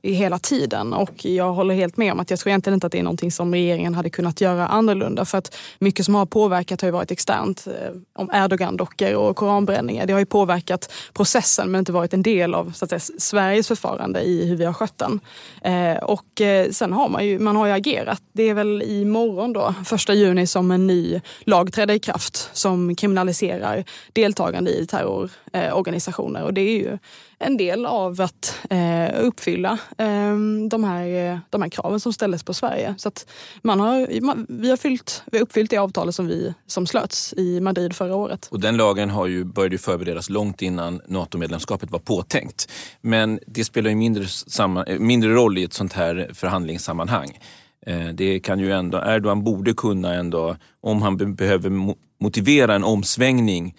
i 0.03 0.12
hela 0.12 0.38
tiden 0.38 0.93
och 0.93 1.25
jag 1.25 1.53
håller 1.53 1.75
helt 1.75 1.97
med 1.97 2.12
om 2.12 2.20
att 2.20 2.31
jag 2.31 2.38
tror 2.38 2.50
egentligen 2.50 2.75
inte 2.75 2.87
att 2.87 2.93
det 2.93 2.99
är 2.99 3.03
någonting 3.03 3.32
som 3.32 3.55
regeringen 3.55 3.94
hade 3.94 4.11
kunnat 4.11 4.41
göra 4.41 4.67
annorlunda 4.67 5.25
för 5.25 5.38
att 5.38 5.56
mycket 5.79 6.05
som 6.05 6.14
har 6.14 6.26
påverkat 6.26 6.81
har 6.81 6.88
ju 6.88 6.93
varit 6.93 7.11
externt. 7.11 7.67
Om 8.14 8.31
Erdogan-dockor 8.32 9.14
och 9.14 9.37
koranbränningar, 9.37 10.06
det 10.06 10.12
har 10.12 10.20
ju 10.20 10.26
påverkat 10.26 10.45
påverkat 10.46 10.93
processen 11.12 11.70
men 11.70 11.78
inte 11.78 11.93
varit 11.93 12.14
en 12.14 12.22
del 12.22 12.54
av 12.54 12.72
så 12.72 12.84
att 12.84 12.90
säga, 12.90 13.00
Sveriges 13.19 13.69
förfarande 13.69 14.20
i 14.20 14.46
hur 14.46 14.56
vi 14.56 14.64
har 14.64 14.72
skött 14.72 14.98
den. 14.98 15.20
Eh, 15.62 16.02
och 16.02 16.40
eh, 16.40 16.70
sen 16.70 16.93
har 16.93 17.08
man 17.08 17.26
ju, 17.26 17.38
man 17.38 17.56
har 17.56 17.66
ju 17.66 17.72
agerat. 17.72 18.22
Det 18.32 18.43
är 18.43 18.54
väl 18.54 18.82
imorgon 18.82 19.52
då, 19.52 19.75
första 19.84 20.14
juni, 20.14 20.46
som 20.46 20.70
en 20.70 20.87
ny 20.87 21.20
lag 21.40 21.72
träder 21.72 21.94
i 21.94 21.98
kraft 21.98 22.50
som 22.52 22.94
kriminaliserar 22.94 23.84
deltagande 24.12 24.70
i 24.70 24.87
terrororganisationer. 24.87 26.43
och 26.43 26.54
det 26.54 26.60
är 26.60 26.78
ju 26.78 26.98
en 27.38 27.56
del 27.56 27.87
av 27.87 28.21
att 28.21 28.59
eh, 28.71 29.25
uppfylla 29.25 29.79
eh, 29.99 30.37
de, 30.71 30.85
här, 30.85 31.33
eh, 31.33 31.38
de 31.50 31.62
här 31.62 31.69
kraven 31.69 32.00
som 32.00 32.12
ställdes 32.12 32.43
på 32.43 32.55
Sverige. 32.55 32.94
Så 32.99 33.09
att 33.09 33.27
man 33.62 33.81
har, 33.81 34.21
man, 34.21 34.47
vi, 34.49 34.71
har 34.71 34.77
fyllt, 34.77 35.23
vi 35.27 35.38
har 35.38 35.43
uppfyllt 35.43 35.71
det 35.71 35.77
avtalet 35.77 36.15
som, 36.15 36.27
vi, 36.27 36.55
som 36.67 36.87
slöts 36.87 37.35
i 37.37 37.61
Madrid 37.61 37.97
förra 37.97 38.17
året. 38.17 38.49
Och 38.50 38.61
den 38.61 38.77
lagen 38.77 39.11
har 39.11 39.27
ju, 39.27 39.44
började 39.44 39.79
förberedas 39.79 40.31
långt 40.31 40.62
innan 40.62 41.00
NATO-medlemskapet 41.09 41.91
var 41.91 41.99
påtänkt. 41.99 42.73
Men 43.00 43.41
det 43.47 43.65
spelar 43.65 43.91
ju 43.91 43.97
mindre, 43.97 44.27
samma, 44.27 44.85
eh, 44.85 44.99
mindre 44.99 45.31
roll 45.31 45.59
i 45.59 45.65
ett 45.65 45.73
sånt 45.73 45.93
här 45.93 46.31
förhandlingssammanhang. 46.35 47.39
Eh, 47.87 48.09
det 48.09 48.41
kan 48.41 48.61
ju 48.61 48.73
ändå, 48.73 48.99
Erdogan 49.06 49.44
borde 49.44 49.75
kunna 49.75 50.15
ändå, 50.15 50.56
om 50.81 51.03
han 51.03 51.35
behöver 51.35 51.94
motivera 52.21 52.75
en 52.75 52.84
omsvängning 52.84 53.75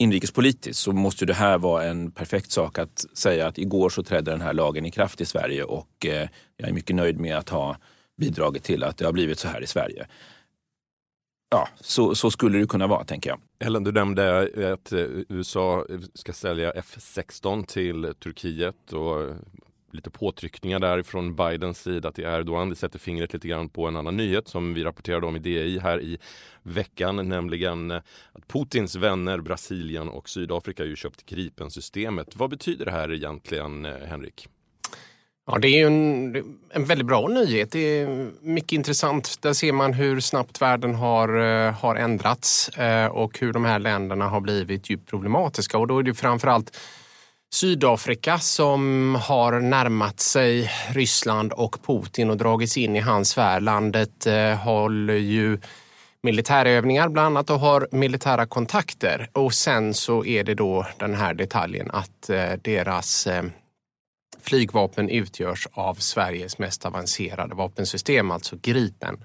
inrikespolitiskt 0.00 0.82
så 0.82 0.92
måste 0.92 1.26
det 1.26 1.34
här 1.34 1.58
vara 1.58 1.84
en 1.84 2.10
perfekt 2.10 2.50
sak 2.50 2.78
att 2.78 3.04
säga 3.14 3.46
att 3.46 3.58
igår 3.58 3.90
så 3.90 4.02
trädde 4.02 4.30
den 4.30 4.40
här 4.40 4.52
lagen 4.52 4.86
i 4.86 4.90
kraft 4.90 5.20
i 5.20 5.24
Sverige 5.24 5.64
och 5.64 6.06
eh, 6.06 6.28
jag 6.56 6.68
är 6.68 6.72
mycket 6.72 6.96
nöjd 6.96 7.20
med 7.20 7.36
att 7.36 7.48
ha 7.48 7.76
bidragit 8.20 8.64
till 8.64 8.84
att 8.84 8.96
det 8.96 9.04
har 9.04 9.12
blivit 9.12 9.38
så 9.38 9.48
här 9.48 9.62
i 9.62 9.66
Sverige. 9.66 10.06
Ja, 11.50 11.68
så, 11.80 12.14
så 12.14 12.30
skulle 12.30 12.58
det 12.58 12.66
kunna 12.66 12.86
vara, 12.86 13.04
tänker 13.04 13.30
jag. 13.30 13.40
Ellen, 13.58 13.84
du 13.84 13.92
nämnde 13.92 14.48
eh, 14.56 14.72
att 14.72 14.92
eh, 14.92 15.06
USA 15.28 15.86
ska 16.14 16.32
sälja 16.32 16.72
F16 16.72 17.66
till 17.66 18.14
Turkiet 18.18 18.92
och 18.92 19.34
lite 19.94 20.10
påtryckningar 20.10 20.78
där 20.78 21.02
från 21.02 21.36
Bidens 21.36 21.82
sida 21.82 22.12
till 22.12 22.24
Erdogan. 22.24 22.70
Det 22.70 22.76
sätter 22.76 22.98
fingret 22.98 23.32
lite 23.32 23.48
grann 23.48 23.68
på 23.68 23.86
en 23.86 23.96
annan 23.96 24.16
nyhet 24.16 24.48
som 24.48 24.74
vi 24.74 24.84
rapporterade 24.84 25.26
om 25.26 25.36
i 25.36 25.38
DI 25.38 25.78
här 25.78 26.02
i 26.02 26.18
veckan, 26.62 27.28
nämligen 27.28 27.90
att 27.90 28.48
Putins 28.48 28.96
vänner 28.96 29.38
Brasilien 29.38 30.08
och 30.08 30.28
Sydafrika 30.28 30.84
ju 30.84 30.96
köpt 30.96 31.26
Gripen-systemet. 31.26 32.36
Vad 32.36 32.50
betyder 32.50 32.84
det 32.84 32.90
här 32.90 33.12
egentligen, 33.12 33.84
eh, 33.84 33.92
Henrik? 34.06 34.48
Ja, 35.46 35.58
det 35.58 35.68
är 35.68 35.86
en, 35.86 36.36
en 36.70 36.84
väldigt 36.84 37.06
bra 37.06 37.28
nyhet. 37.28 37.72
Det 37.72 37.78
är 38.00 38.30
mycket 38.40 38.72
intressant. 38.72 39.42
Där 39.42 39.52
ser 39.52 39.72
man 39.72 39.92
hur 39.92 40.20
snabbt 40.20 40.62
världen 40.62 40.94
har, 40.94 41.40
eh, 41.40 41.72
har 41.72 41.96
ändrats 41.96 42.68
eh, 42.68 43.06
och 43.06 43.38
hur 43.38 43.52
de 43.52 43.64
här 43.64 43.78
länderna 43.78 44.28
har 44.28 44.40
blivit 44.40 44.90
djupt 44.90 45.10
problematiska. 45.10 45.78
Och 45.78 45.86
då 45.86 45.98
är 45.98 46.02
det 46.02 46.14
framförallt 46.14 46.76
Sydafrika 47.52 48.38
som 48.38 49.14
har 49.14 49.60
närmat 49.60 50.20
sig 50.20 50.70
Ryssland 50.90 51.52
och 51.52 51.76
Putin 51.86 52.30
och 52.30 52.36
dragits 52.36 52.76
in 52.76 52.96
i 52.96 53.00
hans 53.00 53.28
sfär. 53.28 53.60
Landet 53.60 54.26
eh, 54.26 54.54
håller 54.54 55.14
ju 55.14 55.58
militärövningar 56.22 57.08
bland 57.08 57.26
annat 57.26 57.50
och 57.50 57.60
har 57.60 57.88
militära 57.92 58.46
kontakter. 58.46 59.30
Och 59.32 59.54
sen 59.54 59.94
så 59.94 60.24
är 60.24 60.44
det 60.44 60.54
då 60.54 60.86
den 60.98 61.14
här 61.14 61.34
detaljen 61.34 61.90
att 61.90 62.30
eh, 62.30 62.52
deras 62.62 63.26
eh, 63.26 63.42
flygvapen 64.42 65.08
utgörs 65.08 65.68
av 65.72 65.94
Sveriges 65.94 66.58
mest 66.58 66.86
avancerade 66.86 67.54
vapensystem, 67.54 68.30
alltså 68.30 68.56
Gripen. 68.62 69.24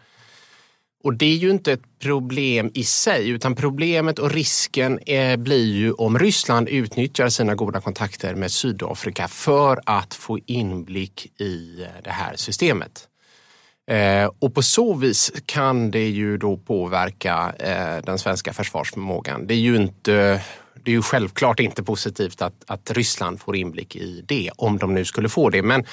Och 1.06 1.14
det 1.14 1.26
är 1.26 1.36
ju 1.36 1.50
inte 1.50 1.74
ett 1.74 2.00
problem 2.00 2.72
i 2.74 2.84
sig, 2.84 3.30
utan 3.30 3.56
problemet 3.56 4.20
och 4.20 4.32
risken 4.32 5.00
är, 5.06 5.38
blir 5.38 5.66
ju 5.66 5.92
om 5.92 6.20
Ryssland 6.20 6.70
utnyttjar 6.70 7.30
sina 7.30 7.56
goda 7.56 7.82
kontakter 7.82 8.36
med 8.36 8.52
Sydafrika 8.52 9.28
för 9.28 9.80
att 9.86 10.14
få 10.14 10.40
inblick 10.46 11.42
i 11.42 11.82
eh, 11.84 11.88
det 12.04 12.10
här 12.10 12.36
systemet. 12.36 13.08
Eh, 13.92 14.32
och 14.40 14.56
på 14.56 14.62
så 14.62 14.94
vis 14.94 15.32
kan 15.46 15.92
det 15.92 16.08
ju 16.08 16.38
då 16.38 16.58
påverka 16.58 17.54
eh, 17.60 18.06
den 18.06 18.20
svenska 18.20 18.54
försvarsförmågan. 18.54 19.48
Det 19.48 19.54
är 19.54 19.60
ju 19.60 19.76
inte 19.76 20.42
det 20.84 20.92
är 20.92 20.96
ju 20.96 21.02
självklart 21.02 21.60
inte 21.60 21.84
positivt 21.84 22.42
att, 22.42 22.64
att 22.68 22.92
Ryssland 22.92 23.40
får 23.40 23.56
inblick 23.56 23.96
i 23.96 24.24
det, 24.28 24.52
om 24.58 24.78
de 24.78 24.94
nu 24.94 25.06
skulle 25.06 25.30
få 25.30 25.50
det. 25.50 25.62
Men 25.62 25.86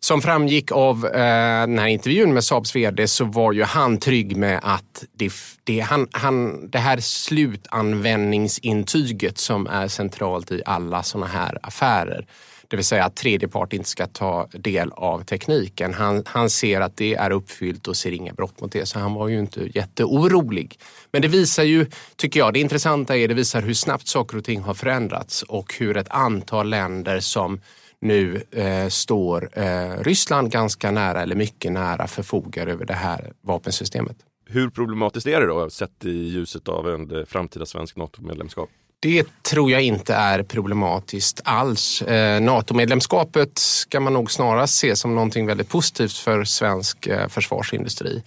som 0.00 0.22
framgick 0.22 0.72
av 0.72 1.06
eh, 1.06 1.60
den 1.60 1.78
här 1.78 1.86
intervjun 1.86 2.34
med 2.34 2.44
Saabs 2.44 2.76
vd 2.76 3.08
så 3.08 3.24
var 3.24 3.52
ju 3.52 3.62
han 3.62 3.98
trygg 3.98 4.36
med 4.36 4.60
att 4.62 5.04
det, 5.12 5.32
det, 5.64 5.80
han, 5.80 6.08
han, 6.12 6.70
det 6.70 6.78
här 6.78 7.00
slutanvändningsintyget 7.00 9.38
som 9.38 9.66
är 9.66 9.88
centralt 9.88 10.50
i 10.50 10.62
alla 10.66 11.02
sådana 11.02 11.26
här 11.26 11.58
affärer, 11.62 12.26
det 12.70 12.76
vill 12.76 12.84
säga 12.84 13.04
att 13.04 13.16
tredje 13.16 13.48
part 13.48 13.72
inte 13.72 13.88
ska 13.88 14.06
ta 14.06 14.48
del 14.52 14.92
av 14.92 15.24
tekniken. 15.24 15.94
Han, 15.94 16.22
han 16.26 16.50
ser 16.50 16.80
att 16.80 16.96
det 16.96 17.14
är 17.14 17.30
uppfyllt 17.30 17.88
och 17.88 17.96
ser 17.96 18.12
inga 18.12 18.32
brott 18.32 18.60
mot 18.60 18.72
det, 18.72 18.86
så 18.86 18.98
han 18.98 19.14
var 19.14 19.28
ju 19.28 19.38
inte 19.38 19.68
jätteorolig. 19.74 20.78
Men 21.12 21.22
det 21.22 21.28
visar 21.28 21.62
ju, 21.62 21.86
tycker 22.16 22.40
jag, 22.40 22.54
det 22.54 22.60
intressanta 22.60 23.16
är 23.16 23.28
det 23.28 23.34
visar 23.34 23.62
hur 23.62 23.74
snabbt 23.74 24.08
saker 24.08 24.36
och 24.36 24.44
ting 24.44 24.60
har 24.60 24.74
förändrats 24.74 25.42
och 25.42 25.74
hur 25.78 25.96
ett 25.96 26.08
antal 26.08 26.70
länder 26.70 27.20
som 27.20 27.60
nu 28.00 28.42
eh, 28.50 28.88
står 28.88 29.50
eh, 29.52 30.02
Ryssland 30.02 30.50
ganska 30.50 30.90
nära 30.90 31.22
eller 31.22 31.36
mycket 31.36 31.72
nära 31.72 32.06
förfogar 32.06 32.66
över 32.66 32.84
det 32.84 32.94
här 32.94 33.32
vapensystemet. 33.40 34.16
Hur 34.46 34.70
problematiskt 34.70 35.26
är 35.26 35.40
det 35.40 35.46
då 35.46 35.70
sett 35.70 36.04
i 36.04 36.28
ljuset 36.28 36.68
av 36.68 36.88
en 36.88 37.26
framtida 37.26 37.66
svensk 37.66 37.96
NATO-medlemskap? 37.96 38.70
Det 39.00 39.42
tror 39.42 39.70
jag 39.70 39.82
inte 39.82 40.14
är 40.14 40.42
problematiskt 40.42 41.40
alls. 41.44 42.02
Eh, 42.02 42.40
NATO-medlemskapet 42.40 43.58
ska 43.58 44.00
man 44.00 44.12
nog 44.12 44.30
snarast 44.30 44.74
se 44.74 44.96
som 44.96 45.14
någonting 45.14 45.46
väldigt 45.46 45.68
positivt 45.68 46.12
för 46.12 46.44
svensk 46.44 47.06
eh, 47.06 47.28
försvarsindustri. 47.28 48.22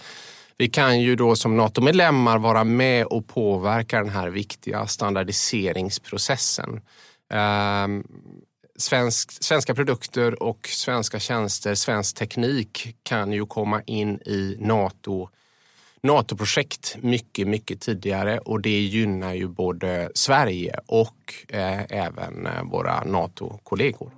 Vi 0.57 0.69
kan 0.69 1.01
ju 1.01 1.15
då 1.15 1.35
som 1.35 1.57
NATO-medlemmar 1.57 2.37
vara 2.37 2.63
med 2.63 3.05
och 3.05 3.27
påverka 3.27 3.99
den 3.99 4.09
här 4.09 4.29
viktiga 4.29 4.87
standardiseringsprocessen. 4.87 6.81
Svensk, 8.81 9.43
svenska 9.43 9.75
produkter 9.75 10.43
och 10.43 10.67
svenska 10.67 11.19
tjänster, 11.19 11.75
svensk 11.75 12.15
teknik 12.15 12.95
kan 13.03 13.31
ju 13.31 13.45
komma 13.45 13.81
in 13.85 14.19
i 14.25 14.57
NATO 14.59 15.29
NATO-projekt 16.03 16.97
mycket, 17.01 17.47
mycket 17.47 17.81
tidigare 17.81 18.39
och 18.39 18.61
det 18.61 18.79
gynnar 18.79 19.33
ju 19.33 19.47
både 19.47 20.11
Sverige 20.13 20.79
och 20.85 21.33
eh, 21.47 21.81
även 21.89 22.45
eh, 22.45 22.63
våra 22.63 23.03
NATO-kollegor. 23.03 24.11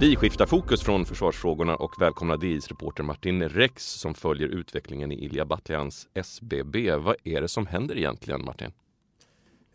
Vi 0.00 0.16
skiftar 0.16 0.46
fokus 0.46 0.82
från 0.82 1.04
försvarsfrågorna 1.04 1.76
och 1.76 2.02
välkomnar 2.02 2.36
DIs 2.36 2.68
reporter 2.68 3.02
Martin 3.02 3.48
Rex 3.48 3.84
som 3.84 4.14
följer 4.14 4.48
utvecklingen 4.48 5.12
i 5.12 5.24
Ilja 5.24 5.44
Batljans 5.44 6.08
SBB. 6.14 6.96
Vad 6.96 7.16
är 7.24 7.40
det 7.40 7.48
som 7.48 7.66
händer 7.66 7.96
egentligen, 7.98 8.44
Martin? 8.44 8.72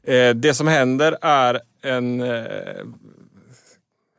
Eh, 0.04 0.36
det 0.36 0.54
som 0.54 0.68
händer 0.68 1.18
är 1.22 1.60
en 1.82 2.22
eh, 2.22 2.84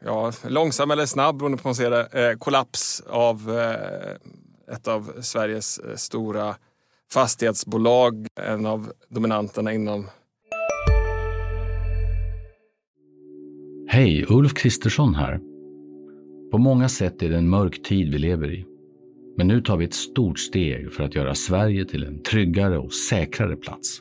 ja, 0.04 0.32
långsam 0.48 0.90
eller 0.90 1.06
snabb, 1.06 1.38
beroende 1.38 1.58
på 1.58 1.62
hur 1.62 1.68
man 1.68 1.74
ser 1.74 1.90
det, 1.90 2.28
eh, 2.30 2.38
kollaps 2.38 3.02
av 3.08 3.58
eh, 3.58 4.74
ett 4.74 4.88
av 4.88 5.12
Sveriges 5.20 5.78
eh, 5.78 5.96
stora 5.96 6.56
fastighetsbolag, 7.12 8.26
en 8.40 8.66
av 8.66 8.92
dominanterna 9.08 9.72
inom 9.72 10.06
Hej, 13.88 14.26
Ulf 14.28 14.54
Kristersson 14.54 15.14
här. 15.14 15.40
På 16.50 16.58
många 16.58 16.88
sätt 16.88 17.22
är 17.22 17.28
det 17.28 17.36
en 17.36 17.48
mörk 17.48 17.82
tid 17.82 18.12
vi 18.12 18.18
lever 18.18 18.52
i. 18.52 18.64
Men 19.36 19.48
nu 19.48 19.60
tar 19.60 19.76
vi 19.76 19.84
ett 19.84 19.94
stort 19.94 20.38
steg 20.38 20.92
för 20.92 21.04
att 21.04 21.14
göra 21.14 21.34
Sverige 21.34 21.84
till 21.84 22.04
en 22.04 22.22
tryggare 22.22 22.78
och 22.78 22.92
säkrare 22.92 23.56
plats. 23.56 24.00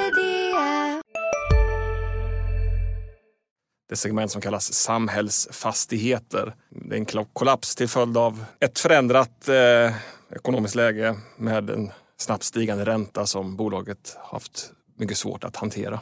Det 3.91 3.97
segment 3.97 4.31
som 4.31 4.41
kallas 4.41 4.73
samhällsfastigheter. 4.73 6.55
Det 6.69 6.95
är 6.95 7.15
en 7.15 7.25
kollaps 7.25 7.75
till 7.75 7.87
följd 7.87 8.17
av 8.17 8.45
ett 8.59 8.79
förändrat 8.79 9.49
eh, 9.49 9.95
ekonomiskt 10.35 10.75
läge 10.75 11.15
med 11.37 11.69
en 11.69 11.91
snabbt 12.17 12.43
stigande 12.43 12.85
ränta 12.85 13.25
som 13.25 13.55
bolaget 13.55 14.17
haft 14.19 14.71
mycket 14.97 15.17
svårt 15.17 15.43
att 15.43 15.55
hantera. 15.55 15.99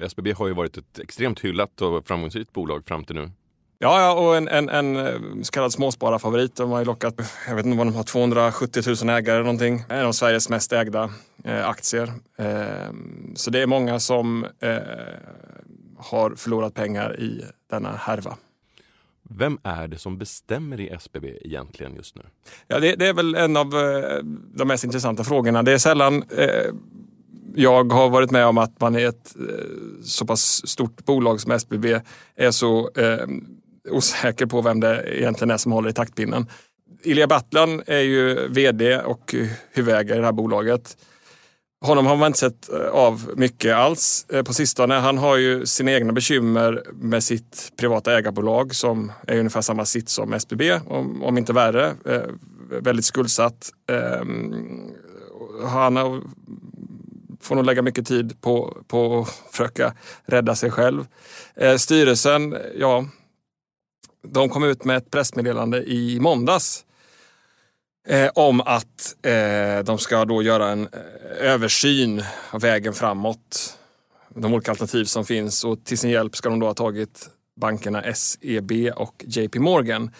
SBB 0.00 0.32
har 0.32 0.46
ju 0.46 0.54
varit 0.54 0.76
ett 0.76 0.98
extremt 0.98 1.40
hyllat 1.40 1.80
och 1.80 2.06
framgångsrikt 2.06 2.52
bolag 2.52 2.86
fram 2.86 3.04
till 3.04 3.16
nu. 3.16 3.30
Ja, 3.78 4.00
ja 4.00 4.12
och 4.20 4.36
en, 4.36 4.48
en, 4.48 4.68
en 4.68 4.96
eh, 4.96 5.20
så 5.42 5.52
kallad 5.52 5.72
småspararfavorit. 5.72 6.56
De 6.56 6.70
har 6.70 6.78
ju 6.78 6.84
lockat, 6.84 7.14
jag 7.48 7.56
vet 7.56 7.66
inte 7.66 7.78
vad 7.78 7.86
de 7.86 7.94
har, 7.94 8.02
270 8.02 8.82
000 8.86 9.16
ägare 9.16 9.34
eller 9.34 9.44
någonting. 9.44 9.84
En 9.88 10.06
av 10.06 10.12
Sveriges 10.12 10.48
mest 10.48 10.72
ägda 10.72 11.10
eh, 11.44 11.68
aktier. 11.68 12.12
Eh, 12.38 12.92
så 13.34 13.50
det 13.50 13.62
är 13.62 13.66
många 13.66 14.00
som 14.00 14.46
eh, 14.60 14.78
har 15.98 16.34
förlorat 16.34 16.74
pengar 16.74 17.20
i 17.20 17.44
denna 17.70 17.92
härva. 17.96 18.36
Vem 19.30 19.58
är 19.62 19.88
det 19.88 19.98
som 19.98 20.18
bestämmer 20.18 20.80
i 20.80 20.88
SBB 20.88 21.38
egentligen 21.40 21.94
just 21.94 22.16
nu? 22.16 22.22
Ja, 22.66 22.80
det, 22.80 22.96
det 22.96 23.06
är 23.06 23.12
väl 23.12 23.34
en 23.34 23.56
av 23.56 23.66
eh, 23.66 24.18
de 24.54 24.68
mest 24.68 24.84
intressanta 24.84 25.24
frågorna. 25.24 25.62
Det 25.62 25.72
är 25.72 25.78
sällan 25.78 26.22
eh, 26.22 26.74
jag 27.54 27.92
har 27.92 28.10
varit 28.10 28.30
med 28.30 28.46
om 28.46 28.58
att 28.58 28.80
man 28.80 28.98
i 28.98 29.02
ett 29.02 29.36
eh, 29.36 30.02
så 30.02 30.26
pass 30.26 30.68
stort 30.68 31.04
bolag 31.04 31.40
som 31.40 31.52
SBB 31.52 32.00
är 32.36 32.50
så 32.50 32.90
eh, 32.96 33.26
osäker 33.90 34.46
på 34.46 34.62
vem 34.62 34.80
det 34.80 35.18
egentligen 35.18 35.50
är 35.50 35.56
som 35.56 35.72
håller 35.72 35.90
i 35.90 35.92
taktpinnen. 35.92 36.46
Ilja 37.02 37.26
Battlan 37.26 37.82
är 37.86 38.00
ju 38.00 38.48
vd 38.48 38.98
och 38.98 39.34
huvudägare 39.72 40.16
i 40.16 40.20
det 40.20 40.26
här 40.26 40.32
bolaget. 40.32 40.96
Honom 41.84 42.06
har 42.06 42.16
man 42.16 42.26
inte 42.26 42.38
sett 42.38 42.72
eh, 42.72 42.88
av 42.88 43.30
mycket 43.36 43.74
alls 43.74 44.26
eh, 44.28 44.42
på 44.42 44.54
sistone. 44.54 44.94
Han 44.94 45.18
har 45.18 45.36
ju 45.36 45.66
sina 45.66 45.92
egna 45.92 46.12
bekymmer 46.12 46.84
med 46.92 47.24
sitt 47.24 47.72
privata 47.76 48.18
ägarbolag 48.18 48.74
som 48.74 49.12
är 49.26 49.38
ungefär 49.38 49.60
samma 49.60 49.84
sitt 49.84 50.08
som 50.08 50.32
SBB, 50.32 50.80
om, 50.86 51.22
om 51.22 51.38
inte 51.38 51.52
värre. 51.52 51.94
Eh, 52.06 52.22
väldigt 52.80 53.04
skuldsatt. 53.04 53.70
Ehm, 53.90 54.54
han 55.66 55.96
har, 55.96 56.22
får 57.40 57.54
nog 57.54 57.64
lägga 57.64 57.82
mycket 57.82 58.06
tid 58.06 58.40
på, 58.40 58.76
på 58.88 59.20
att 59.20 59.28
försöka 59.50 59.94
rädda 60.26 60.54
sig 60.54 60.70
själv. 60.70 61.06
Styrelsen, 61.78 62.56
ja, 62.78 63.06
de 64.28 64.48
kom 64.48 64.64
ut 64.64 64.84
med 64.84 64.96
ett 64.96 65.10
pressmeddelande 65.10 65.82
i 65.82 66.20
måndags 66.20 66.84
eh, 68.08 68.30
om 68.34 68.60
att 68.60 69.16
eh, 69.22 69.84
de 69.84 69.98
ska 69.98 70.24
då 70.24 70.42
göra 70.42 70.68
en 70.68 70.88
eh, 70.92 71.52
översyn 71.52 72.22
av 72.50 72.60
vägen 72.60 72.92
framåt. 72.92 73.78
De 74.28 74.54
olika 74.54 74.70
alternativ 74.70 75.04
som 75.04 75.24
finns 75.24 75.64
och 75.64 75.84
till 75.84 75.98
sin 75.98 76.10
hjälp 76.10 76.36
ska 76.36 76.48
de 76.48 76.58
då 76.58 76.66
ha 76.66 76.74
tagit 76.74 77.30
bankerna 77.56 78.14
SEB 78.14 78.72
och 78.96 79.24
JP 79.26 79.58
Morgan. 79.58 80.10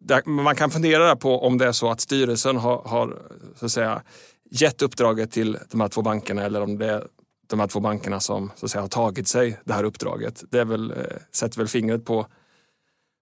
Där, 0.00 0.22
man 0.24 0.56
kan 0.56 0.70
fundera 0.70 1.16
på 1.16 1.46
om 1.46 1.58
det 1.58 1.66
är 1.66 1.72
så 1.72 1.90
att 1.90 2.00
styrelsen 2.00 2.56
har, 2.56 2.82
har 2.84 3.18
så 3.56 3.66
att 3.66 3.72
säga, 3.72 4.02
gett 4.50 4.82
uppdraget 4.82 5.32
till 5.32 5.58
de 5.70 5.80
här 5.80 5.88
två 5.88 6.02
bankerna 6.02 6.42
eller 6.42 6.60
om 6.60 6.78
det 6.78 6.86
är 6.86 7.06
de 7.46 7.60
här 7.60 7.66
två 7.66 7.80
bankerna 7.80 8.20
som 8.20 8.50
så 8.56 8.66
att 8.66 8.72
säga, 8.72 8.82
har 8.82 8.88
tagit 8.88 9.28
sig 9.28 9.60
det 9.64 9.72
här 9.72 9.84
uppdraget. 9.84 10.44
Det 10.50 10.58
är 10.58 10.64
väl, 10.64 10.90
eh, 10.90 10.96
sätter 11.32 11.58
väl 11.58 11.68
fingret 11.68 12.04
på, 12.04 12.26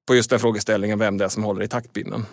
på 0.06 0.14
just 0.14 0.30
den 0.30 0.40
frågeställningen, 0.40 0.98
vem 0.98 1.18
det 1.18 1.24
är 1.24 1.28
som 1.28 1.44
håller 1.44 1.62
i 1.62 1.68
taktpinnen. 1.68 2.26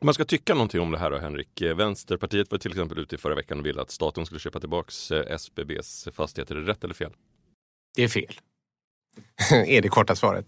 Om 0.00 0.06
man 0.06 0.14
ska 0.14 0.24
tycka 0.24 0.54
någonting 0.54 0.80
om 0.80 0.90
det 0.90 0.98
här 0.98 1.10
då 1.10 1.18
Henrik. 1.18 1.60
Eh, 1.60 1.76
Vänsterpartiet 1.76 2.50
var 2.50 2.58
till 2.58 2.70
exempel 2.70 2.98
ute 2.98 3.14
i 3.14 3.18
förra 3.18 3.34
veckan 3.34 3.58
och 3.58 3.66
ville 3.66 3.82
att 3.82 3.90
staten 3.90 4.26
skulle 4.26 4.40
köpa 4.40 4.60
tillbaks 4.60 5.10
eh, 5.10 5.34
SBBs 5.34 6.08
fastigheter. 6.12 6.54
Är 6.54 6.60
det 6.60 6.70
rätt 6.70 6.84
eller 6.84 6.94
fel? 6.94 7.12
Det 7.96 8.04
är 8.04 8.08
fel. 8.08 8.40
är 9.66 9.82
det 9.82 9.88
korta 9.88 10.16
svaret. 10.16 10.46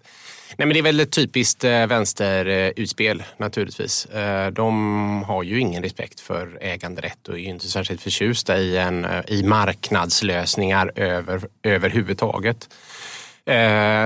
Nej, 0.57 0.66
men 0.66 0.75
det 0.75 0.78
är 0.78 0.83
väl 0.83 1.00
ett 1.00 1.12
typiskt 1.12 1.64
eh, 1.64 1.87
vänsterutspel 1.87 3.23
naturligtvis. 3.37 4.07
De 4.52 5.23
har 5.23 5.42
ju 5.42 5.61
ingen 5.61 5.83
respekt 5.83 6.21
för 6.21 6.59
äganderätt 6.61 7.28
och 7.28 7.38
är 7.38 7.42
inte 7.42 7.69
särskilt 7.69 8.02
förtjusta 8.02 8.59
i, 8.59 8.76
en, 8.76 9.07
i 9.28 9.42
marknadslösningar 9.42 10.92
över, 10.95 11.40
överhuvudtaget. 11.62 12.69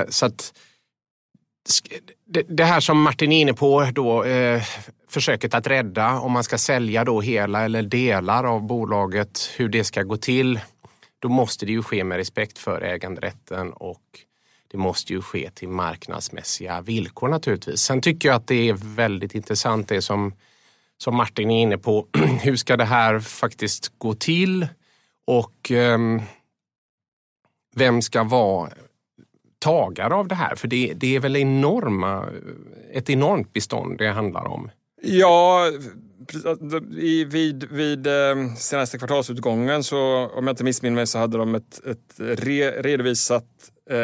Så 0.09 0.27
att 0.27 0.53
det 2.49 2.65
här 2.65 2.81
som 2.81 3.03
Martin 3.03 3.33
är 3.33 3.41
inne 3.41 3.55
på 3.55 3.91
då, 3.95 4.25
försöket 5.15 5.55
att 5.55 5.67
rädda, 5.67 6.19
om 6.19 6.33
man 6.33 6.45
ska 6.45 6.59
sälja 6.59 7.05
då 7.05 7.21
hela 7.21 7.65
eller 7.65 7.83
delar 7.83 8.45
av 8.45 8.63
bolaget, 8.63 9.51
hur 9.57 9.69
det 9.69 9.85
ska 9.85 10.03
gå 10.03 10.17
till, 10.17 10.61
då 11.19 11.29
måste 11.29 11.67
det 11.67 11.73
ju 11.73 11.83
ske 11.83 12.05
med 12.05 12.17
respekt 12.17 12.59
för 12.59 12.81
äganderätten 12.81 13.73
och 13.73 14.03
det 14.71 14.79
måste 14.79 15.13
ju 15.13 15.23
ske 15.23 15.51
till 15.51 15.69
marknadsmässiga 15.69 16.81
villkor 16.81 17.29
naturligtvis. 17.29 17.81
Sen 17.81 18.01
tycker 18.01 18.29
jag 18.29 18.37
att 18.37 18.47
det 18.47 18.69
är 18.69 18.75
väldigt 18.97 19.35
intressant 19.35 19.89
det 19.89 20.03
som, 20.03 20.35
som 20.99 21.17
Martin 21.17 21.51
är 21.51 21.63
inne 21.63 21.79
på. 21.79 22.07
Hur 22.43 22.57
ska 22.57 22.77
det 22.77 22.85
här 22.85 23.21
faktiskt 23.21 23.93
gå 23.99 24.15
till? 24.15 24.67
Och 25.27 25.71
um, 25.71 26.23
vem 27.77 28.03
ska 28.03 28.25
vara 28.25 28.71
tagare 29.59 30.15
av 30.15 30.29
det 30.29 30.35
här? 30.35 30.55
För 30.55 30.69
det, 30.69 30.93
det 30.97 31.17
är 31.17 31.21
väl 31.21 31.37
enorma, 31.37 32.29
ett 32.93 33.11
enormt 33.11 33.53
bestånd 33.53 33.99
det 33.99 34.09
handlar 34.09 34.45
om. 34.45 34.71
Ja, 35.07 35.71
vid, 37.27 37.65
vid 37.65 38.07
eh, 38.07 38.55
senaste 38.57 38.99
kvartalsutgången 38.99 39.85
så 39.85 39.99
om 40.35 40.47
jag 40.47 40.53
inte 40.53 40.65
missminner 40.65 40.95
mig 40.95 41.07
så 41.07 41.19
hade 41.19 41.39
de 41.39 41.55
ett, 41.55 41.87
ett 41.87 42.15
re, 42.19 42.71
redovisat 42.71 43.45
eh, 43.91 43.97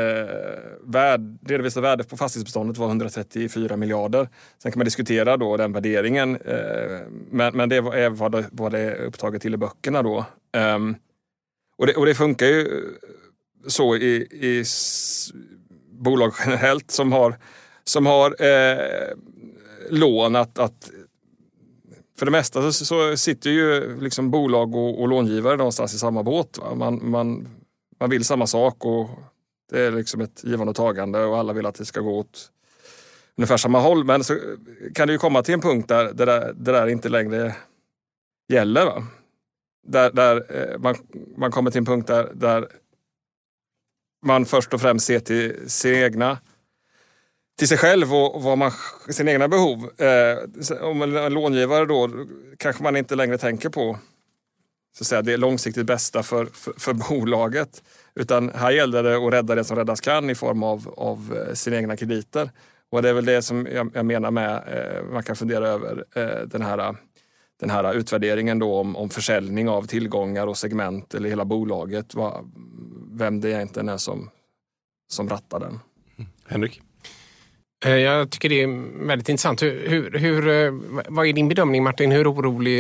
värde, 0.85 1.39
redovisat 1.47 1.83
värde 1.83 2.05
på 2.05 2.17
fastighetsbeståndet 2.17 2.79
var 2.79 2.87
134 2.87 3.77
miljarder. 3.77 4.29
Sen 4.63 4.73
kan 4.73 4.79
man 4.79 4.85
diskutera 4.85 5.37
då 5.37 5.57
den 5.57 5.73
värderingen. 5.73 6.37
Eh, 6.37 7.01
men, 7.31 7.57
men 7.57 7.69
det 7.69 7.77
är 7.77 8.11
vad 8.11 8.33
det, 8.33 8.45
vad 8.53 8.73
det 8.73 8.79
är 8.79 9.05
upptaget 9.05 9.43
till 9.43 9.55
i 9.55 9.57
böckerna 9.57 10.03
då. 10.03 10.19
Eh, 10.53 10.79
och, 11.79 11.87
det, 11.87 11.95
och 11.95 12.07
det 12.07 12.15
funkar 12.15 12.47
ju 12.47 12.61
eh, 12.61 13.69
så 13.69 13.97
i, 13.97 14.15
i 14.31 14.65
bolag 15.91 16.33
generellt 16.45 16.91
som 16.91 17.13
har, 17.13 17.39
som 17.85 18.07
har 18.07 18.45
eh, 18.45 19.15
lån 19.91 20.37
att, 20.37 20.59
att 20.59 20.91
för 22.19 22.27
det 22.27 22.33
mesta 22.33 22.73
så, 22.73 22.85
så 22.85 23.17
sitter 23.17 23.51
ju 23.51 24.01
liksom 24.01 24.31
bolag 24.31 24.75
och, 24.75 25.01
och 25.01 25.09
långivare 25.09 25.57
någonstans 25.57 25.95
i 25.95 25.99
samma 25.99 26.23
båt. 26.23 26.59
Man, 26.75 27.11
man, 27.11 27.49
man 28.01 28.11
vill 28.11 28.25
samma 28.25 28.47
sak 28.47 28.85
och 28.85 29.11
det 29.71 29.81
är 29.81 29.91
liksom 29.91 30.21
ett 30.21 30.45
givande 30.45 30.71
och 30.71 30.77
tagande 30.77 31.25
och 31.25 31.39
alla 31.39 31.53
vill 31.53 31.67
att 31.67 31.75
det 31.75 31.85
ska 31.85 32.01
gå 32.01 32.19
åt 32.19 32.51
ungefär 33.37 33.57
samma 33.57 33.81
håll. 33.81 34.05
Men 34.05 34.25
så 34.25 34.37
kan 34.95 35.07
det 35.07 35.13
ju 35.13 35.19
komma 35.19 35.43
till 35.43 35.55
en 35.55 35.61
punkt 35.61 35.89
där 35.89 36.13
det 36.13 36.25
där, 36.25 36.53
det 36.53 36.73
där 36.73 36.87
inte 36.87 37.09
längre 37.09 37.57
gäller. 38.53 38.85
Va? 38.85 39.07
Där, 39.87 40.13
där 40.13 40.47
eh, 40.49 40.79
man, 40.79 40.95
man 41.37 41.51
kommer 41.51 41.71
till 41.71 41.79
en 41.79 41.87
punkt 41.87 42.07
där, 42.07 42.31
där 42.35 42.69
man 44.27 44.45
först 44.45 44.75
och 44.75 44.81
främst 44.81 45.07
ser 45.07 45.21
till 45.21 45.71
sin 45.71 45.95
egna 45.95 46.39
till 47.61 47.69
sig 47.69 47.79
själv 47.79 48.15
och 48.15 48.43
vad 48.43 48.59
man, 48.59 48.71
sina 49.09 49.31
egna 49.31 49.49
behov. 49.49 49.91
Eh, 50.01 50.83
om 50.83 51.03
en 51.03 51.33
långivare 51.33 51.87
då 51.87 52.11
kanske 52.57 52.83
man 52.83 52.97
inte 52.97 53.15
längre 53.15 53.39
tänker 53.39 53.69
på 53.69 53.99
så 54.97 55.03
att 55.03 55.07
säga, 55.07 55.23
det 55.23 55.37
långsiktigt 55.37 55.87
bästa 55.87 56.23
för, 56.23 56.47
för, 56.47 56.73
för, 56.73 56.93
bolaget. 57.11 57.83
Utan 58.15 58.51
här 58.55 58.71
gäller 58.71 59.03
det 59.03 59.17
att 59.17 59.33
rädda 59.33 59.55
det 59.55 59.65
som 59.65 59.77
räddas 59.77 60.01
kan 60.01 60.31
i 60.31 60.35
form 60.35 60.63
av, 60.63 60.95
av 60.97 61.45
eh, 61.49 61.55
sina 61.55 61.77
egna 61.77 61.97
krediter. 61.97 62.51
Och 62.91 63.03
det 63.03 63.09
är 63.09 63.13
väl 63.13 63.25
det 63.25 63.43
som 63.43 63.67
jag, 63.67 63.91
jag 63.95 64.07
menar 64.07 64.31
med, 64.31 64.55
eh, 64.55 65.05
man 65.13 65.23
kan 65.23 65.37
fundera 65.37 65.69
över 65.69 66.05
eh, 66.15 66.47
den 66.47 66.63
här 66.63 66.97
den 67.61 67.71
här 67.71 67.95
utvärderingen 67.95 68.59
då 68.59 68.79
om, 68.79 68.97
om 68.97 69.11
försäljning 69.11 69.69
av 69.69 69.87
tillgångar 69.87 70.47
och 70.47 70.59
segment 70.59 71.15
eller 71.15 71.29
hela 71.29 71.45
bolaget. 71.45 72.15
Vad, 72.15 72.51
vem 73.13 73.41
det 73.41 73.51
egentligen 73.51 73.89
är 73.89 73.97
som, 73.97 74.31
som 75.09 75.29
rattar 75.29 75.61
den. 75.61 75.81
Mm. 76.17 76.31
Henrik? 76.47 76.83
Eh, 77.85 77.97
jag 77.97 78.31
tycker 78.31 78.49
det 78.49 78.63
är 78.63 79.07
väldigt 79.07 79.29
intressant. 79.29 79.63
Hur, 79.63 79.89
hur, 79.89 80.19
hur, 80.19 80.49
eh, 80.49 80.73
vad 81.09 81.27
är 81.27 81.33
din 81.33 81.49
bedömning 81.49 81.83
Martin? 81.83 82.13
Hur 82.13 82.33
orolig, 82.33 82.79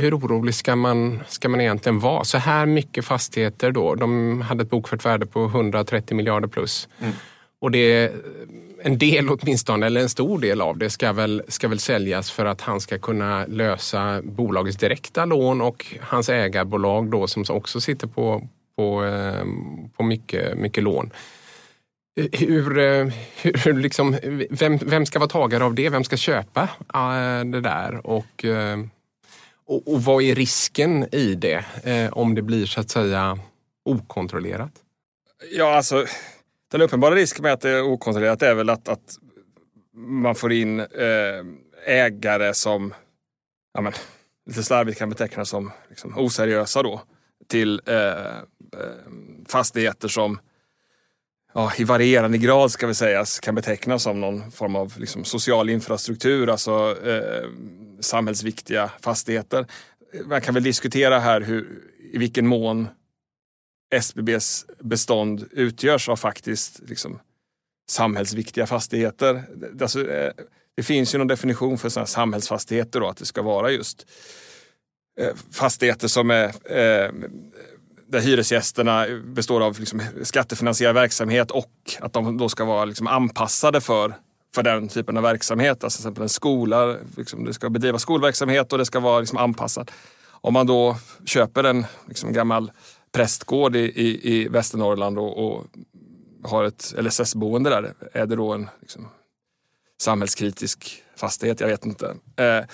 hur 0.00 0.18
orolig 0.18 0.54
ska, 0.54 0.76
man, 0.76 1.22
ska 1.28 1.48
man 1.48 1.60
egentligen 1.60 2.00
vara? 2.00 2.24
Så 2.24 2.38
här 2.38 2.66
mycket 2.66 3.04
fastigheter 3.04 3.70
då. 3.70 3.94
De 3.94 4.40
hade 4.40 4.62
ett 4.62 4.70
bokfört 4.70 5.04
värde 5.04 5.26
på 5.26 5.44
130 5.44 6.16
miljarder 6.16 6.48
plus. 6.48 6.88
Mm. 7.00 7.12
Och 7.60 7.70
det, 7.70 8.12
en 8.82 8.98
del 8.98 9.30
åtminstone, 9.30 9.86
eller 9.86 10.00
en 10.00 10.08
stor 10.08 10.38
del 10.38 10.60
av 10.60 10.78
det 10.78 10.90
ska 10.90 11.12
väl, 11.12 11.42
ska 11.48 11.68
väl 11.68 11.78
säljas 11.78 12.30
för 12.30 12.46
att 12.46 12.60
han 12.60 12.80
ska 12.80 12.98
kunna 12.98 13.46
lösa 13.46 14.20
bolagets 14.22 14.76
direkta 14.76 15.24
lån 15.24 15.60
och 15.60 15.86
hans 16.00 16.28
ägarbolag 16.28 17.10
då 17.10 17.26
som 17.26 17.44
också 17.48 17.80
sitter 17.80 18.06
på, 18.06 18.48
på, 18.76 19.04
eh, 19.04 19.44
på 19.96 20.02
mycket, 20.02 20.58
mycket 20.58 20.82
lån. 20.82 21.10
Eh, 22.16 22.28
hur, 22.32 22.74
hur, 23.64 23.74
liksom, 23.74 24.18
vem, 24.50 24.78
vem 24.78 25.06
ska 25.06 25.18
vara 25.18 25.28
tagare 25.28 25.64
av 25.64 25.74
det? 25.74 25.88
Vem 25.88 26.04
ska 26.04 26.16
köpa 26.16 26.62
eh, 26.94 27.44
det 27.44 27.60
där? 27.60 28.06
Och, 28.06 28.44
eh, 28.44 28.78
och, 29.66 29.92
och, 29.92 30.02
vad 30.02 30.22
är 30.22 30.34
risken 30.34 31.14
i 31.14 31.34
det 31.34 31.64
om 32.12 32.34
det 32.34 32.42
blir 32.42 32.66
så 32.66 32.80
att 32.80 32.90
säga 32.90 33.38
okontrollerat? 33.84 34.72
Ja, 35.52 35.76
alltså 35.76 36.06
den 36.70 36.82
uppenbara 36.82 37.14
risken 37.14 37.42
med 37.42 37.52
att 37.52 37.60
det 37.60 37.70
är 37.70 37.82
okontrollerat 37.82 38.42
är 38.42 38.54
väl 38.54 38.70
att, 38.70 38.88
att 38.88 39.18
man 39.96 40.34
får 40.34 40.52
in 40.52 40.86
ägare 41.86 42.54
som 42.54 42.94
ja, 43.74 43.80
men, 43.80 43.92
lite 44.46 44.62
slarvigt 44.62 44.98
kan 44.98 45.10
betecknas 45.10 45.48
som 45.48 45.70
liksom, 45.88 46.18
oseriösa 46.18 46.82
då 46.82 47.02
till 47.48 47.80
fastigheter 49.48 50.08
som 50.08 50.38
ja, 51.54 51.72
i 51.78 51.84
varierande 51.84 52.38
grad 52.38 52.70
ska 52.70 52.86
vi 52.86 52.94
säga 52.94 53.24
kan 53.42 53.54
betecknas 53.54 54.02
som 54.02 54.20
någon 54.20 54.50
form 54.50 54.76
av 54.76 54.94
liksom, 54.96 55.24
social 55.24 55.70
infrastruktur, 55.70 56.48
alltså 56.48 56.96
eh, 57.06 57.48
samhällsviktiga 58.00 58.90
fastigheter. 59.00 59.66
Man 60.24 60.40
kan 60.40 60.54
väl 60.54 60.62
diskutera 60.62 61.18
här 61.18 61.40
hur, 61.40 61.82
i 62.12 62.18
vilken 62.18 62.46
mån 62.46 62.88
SBBs 63.94 64.66
bestånd 64.80 65.48
utgörs 65.50 66.08
av 66.08 66.16
faktiskt 66.16 66.80
liksom, 66.86 67.18
samhällsviktiga 67.90 68.66
fastigheter. 68.66 69.42
Alltså, 69.80 70.10
eh, 70.10 70.32
det 70.76 70.82
finns 70.82 71.14
ju 71.14 71.18
någon 71.18 71.28
definition 71.28 71.78
för 71.78 71.88
sådana 71.88 72.06
samhällsfastigheter 72.06 73.00
då, 73.00 73.08
att 73.08 73.16
det 73.16 73.26
ska 73.26 73.42
vara 73.42 73.70
just 73.70 74.06
eh, 75.20 75.34
fastigheter 75.52 76.08
som 76.08 76.30
är 76.30 76.76
eh, 76.78 77.10
där 78.14 78.20
hyresgästerna 78.20 79.06
består 79.24 79.60
av 79.60 79.80
liksom 79.80 80.02
skattefinansierad 80.22 80.94
verksamhet 80.94 81.50
och 81.50 81.70
att 82.00 82.12
de 82.12 82.36
då 82.36 82.48
ska 82.48 82.64
vara 82.64 82.84
liksom 82.84 83.06
anpassade 83.06 83.80
för, 83.80 84.14
för 84.54 84.62
den 84.62 84.88
typen 84.88 85.16
av 85.16 85.22
verksamhet. 85.22 85.84
Alltså 85.84 85.96
till 85.96 86.02
exempel 86.02 86.22
en 86.22 86.28
skola, 86.28 86.96
liksom 87.16 87.44
det 87.44 87.54
ska 87.54 87.70
bedriva 87.70 87.98
skolverksamhet 87.98 88.72
och 88.72 88.78
det 88.78 88.86
ska 88.86 89.00
vara 89.00 89.20
liksom 89.20 89.38
anpassat. 89.38 89.90
Om 90.30 90.52
man 90.52 90.66
då 90.66 90.96
köper 91.24 91.64
en 91.64 91.86
liksom 92.08 92.32
gammal 92.32 92.72
prästgård 93.12 93.76
i, 93.76 93.80
i, 93.80 94.34
i 94.34 94.48
Västernorrland 94.48 95.18
och, 95.18 95.46
och 95.46 95.64
har 96.42 96.64
ett 96.64 96.94
LSS-boende 96.98 97.70
där, 97.70 97.94
är 98.12 98.26
det 98.26 98.36
då 98.36 98.52
en 98.52 98.68
liksom, 98.80 99.08
samhällskritisk 100.00 101.02
fastighet? 101.16 101.60
Jag 101.60 101.68
vet 101.68 101.86
inte. 101.86 102.14
Eh, 102.36 102.64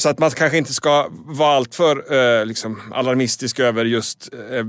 så 0.00 0.08
att 0.08 0.18
man 0.18 0.30
kanske 0.30 0.58
inte 0.58 0.74
ska 0.74 1.08
vara 1.10 1.56
alltför 1.56 2.12
eh, 2.14 2.46
liksom 2.46 2.80
alarmistisk 2.92 3.60
över 3.60 3.84
just 3.84 4.34
eh, 4.34 4.56
eh, 4.56 4.64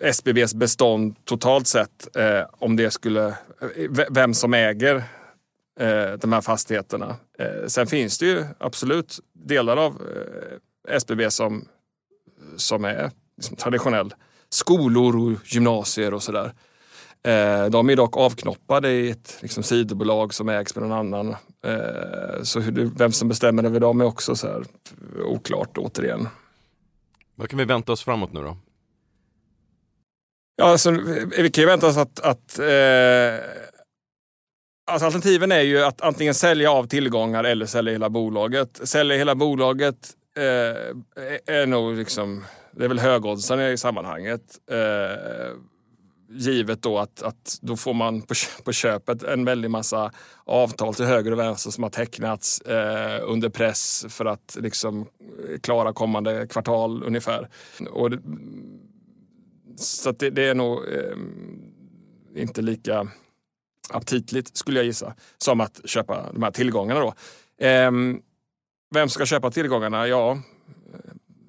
SBBs 0.00 0.54
bestånd 0.54 1.24
totalt 1.24 1.66
sett. 1.66 2.16
Eh, 2.16 2.42
om 2.58 2.76
det 2.76 2.90
skulle, 2.90 3.26
eh, 3.28 4.06
vem 4.10 4.34
som 4.34 4.54
äger 4.54 4.96
eh, 5.80 6.12
de 6.12 6.32
här 6.32 6.40
fastigheterna. 6.40 7.16
Eh, 7.38 7.66
sen 7.66 7.86
finns 7.86 8.18
det 8.18 8.26
ju 8.26 8.44
absolut 8.58 9.20
delar 9.32 9.76
av 9.76 9.92
eh, 9.92 10.94
SBB 10.96 11.30
som, 11.30 11.68
som 12.56 12.84
är 12.84 13.10
liksom 13.36 13.56
traditionell. 13.56 14.14
Skolor 14.50 15.16
och 15.16 15.38
gymnasier 15.44 16.14
och 16.14 16.22
sådär. 16.22 16.52
Eh, 17.24 17.66
de 17.66 17.90
är 17.90 17.96
dock 17.96 18.16
avknoppade 18.16 18.90
i 18.90 19.10
ett 19.10 19.38
liksom, 19.40 19.62
sidobolag 19.62 20.34
som 20.34 20.48
ägs 20.48 20.76
med 20.76 20.88
någon 20.88 20.98
annan. 20.98 21.36
Eh, 21.64 22.42
så 22.42 22.60
hur, 22.60 22.90
vem 22.96 23.12
som 23.12 23.28
bestämmer 23.28 23.64
över 23.64 23.80
dem 23.80 24.00
är 24.00 24.04
också 24.04 24.36
så 24.36 24.46
här, 24.46 24.64
oklart 25.24 25.78
återigen. 25.78 26.28
Vad 27.34 27.50
kan 27.50 27.58
vi 27.58 27.64
vänta 27.64 27.92
oss 27.92 28.04
framåt 28.04 28.32
nu 28.32 28.42
då? 28.42 28.56
Ja, 30.56 30.64
alltså, 30.64 30.90
vi 31.38 31.50
kan 31.50 31.62
ju 31.62 31.66
vänta 31.66 31.86
oss 31.86 31.96
att, 31.96 32.20
att 32.20 32.58
eh, 32.58 33.34
alltså 34.90 35.06
alternativen 35.06 35.52
är 35.52 35.60
ju 35.60 35.84
att 35.84 36.00
antingen 36.00 36.34
sälja 36.34 36.70
av 36.70 36.86
tillgångar 36.86 37.44
eller 37.44 37.66
sälja 37.66 37.92
hela 37.92 38.10
bolaget. 38.10 38.80
Sälja 38.88 39.16
hela 39.16 39.34
bolaget 39.34 40.10
eh, 40.36 41.54
är 41.56 41.66
nog 41.66 41.96
liksom, 41.96 42.44
det 42.70 42.84
är 42.84 42.88
väl 42.88 42.98
högoddsarna 42.98 43.70
i 43.70 43.78
sammanhanget. 43.78 44.42
Eh, 44.70 45.56
givet 46.34 46.82
då 46.82 46.98
att, 46.98 47.22
att 47.22 47.58
då 47.60 47.76
får 47.76 47.94
man 47.94 48.22
på, 48.22 48.34
på 48.64 48.72
köpet 48.72 49.22
en 49.22 49.44
väldig 49.44 49.70
massa 49.70 50.12
avtal 50.44 50.94
till 50.94 51.04
höger 51.04 51.32
och 51.32 51.38
vänster 51.38 51.70
som 51.70 51.82
har 51.82 51.90
tecknats 51.90 52.60
eh, 52.60 53.20
under 53.22 53.48
press 53.48 54.06
för 54.08 54.24
att 54.24 54.56
liksom 54.60 55.00
eh, 55.00 55.58
klara 55.60 55.92
kommande 55.92 56.46
kvartal 56.46 57.02
ungefär. 57.02 57.48
Och 57.90 58.10
det, 58.10 58.18
så 59.76 60.12
det, 60.12 60.30
det, 60.30 60.48
är 60.48 60.54
nog 60.54 60.78
eh, 60.88 61.16
inte 62.42 62.62
lika 62.62 63.08
aptitligt 63.90 64.56
skulle 64.56 64.78
jag 64.78 64.86
gissa 64.86 65.14
som 65.38 65.60
att 65.60 65.80
köpa 65.84 66.32
de 66.32 66.42
här 66.42 66.50
tillgångarna. 66.50 67.00
Då. 67.00 67.14
Eh, 67.66 67.90
vem 68.94 69.08
ska 69.08 69.26
köpa 69.26 69.50
tillgångarna? 69.50 70.08
Ja, 70.08 70.32
eh, 70.32 70.38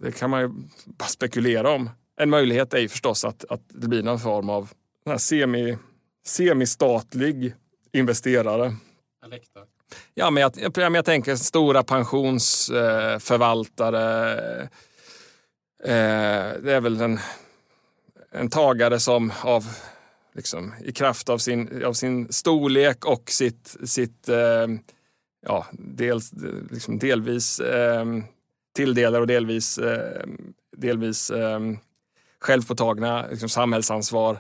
det 0.02 0.12
kan 0.12 0.30
man 0.30 0.42
ju 0.42 0.48
bara 0.86 1.08
spekulera 1.08 1.72
om 1.72 1.90
en 2.20 2.30
möjlighet 2.30 2.74
är 2.74 2.80
ju 2.80 2.90
förstås 2.90 3.26
att, 3.26 3.46
att 3.50 3.62
det 3.68 3.88
blir 3.88 4.04
någon 4.04 4.20
form 4.20 4.50
av 4.50 4.70
semi, 5.18 5.78
semistatlig 6.26 7.54
investerare. 7.92 8.76
Ja, 10.14 10.30
men 10.30 10.42
jag, 10.42 10.52
jag, 10.76 10.96
jag 10.96 11.06
tänker 11.06 11.36
stora 11.36 11.84
pensionsförvaltare. 11.84 14.62
Eh, 15.84 16.54
det 16.64 16.74
är 16.74 16.82
väl 16.82 17.02
en, 17.02 17.20
en 18.32 18.50
tagare 18.50 19.00
som 19.00 19.34
av, 19.42 19.66
liksom, 20.34 20.74
i 20.84 20.92
kraft 20.92 21.30
av 21.30 21.38
sin, 21.38 21.86
av 21.86 21.94
sin 21.94 22.34
storlek 22.34 23.06
och 23.06 23.30
sitt, 23.30 23.78
sitt 23.84 24.30
eh, 24.30 24.68
ja, 25.46 25.66
dels, 25.72 26.34
liksom 26.72 27.00
delvis 27.00 27.60
eh, 27.60 28.06
tilldelar 28.76 29.22
och 29.22 29.28
delvis, 29.28 29.78
eh, 29.78 30.26
delvis 30.78 31.30
eh, 31.30 31.60
självpåtagna 32.44 33.28
liksom, 33.28 33.50
samhällsansvar 33.50 34.40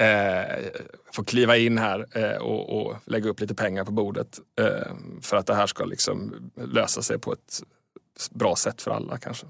eh, 0.00 0.70
får 1.12 1.24
kliva 1.24 1.56
in 1.56 1.78
här 1.78 2.06
eh, 2.14 2.42
och, 2.42 2.80
och, 2.80 2.96
lägga 3.04 3.30
upp 3.30 3.40
lite 3.40 3.54
pengar 3.54 3.84
på 3.84 3.92
bordet 3.92 4.40
eh, 4.60 4.94
för 5.22 5.36
att 5.36 5.46
det 5.46 5.54
här 5.54 5.66
ska 5.66 5.84
liksom 5.84 6.34
lösa 6.54 7.02
sig 7.02 7.18
på 7.18 7.32
ett 7.32 7.62
bra 8.30 8.56
sätt 8.56 8.82
för 8.82 8.90
alla 8.90 9.18
kanske. 9.18 9.46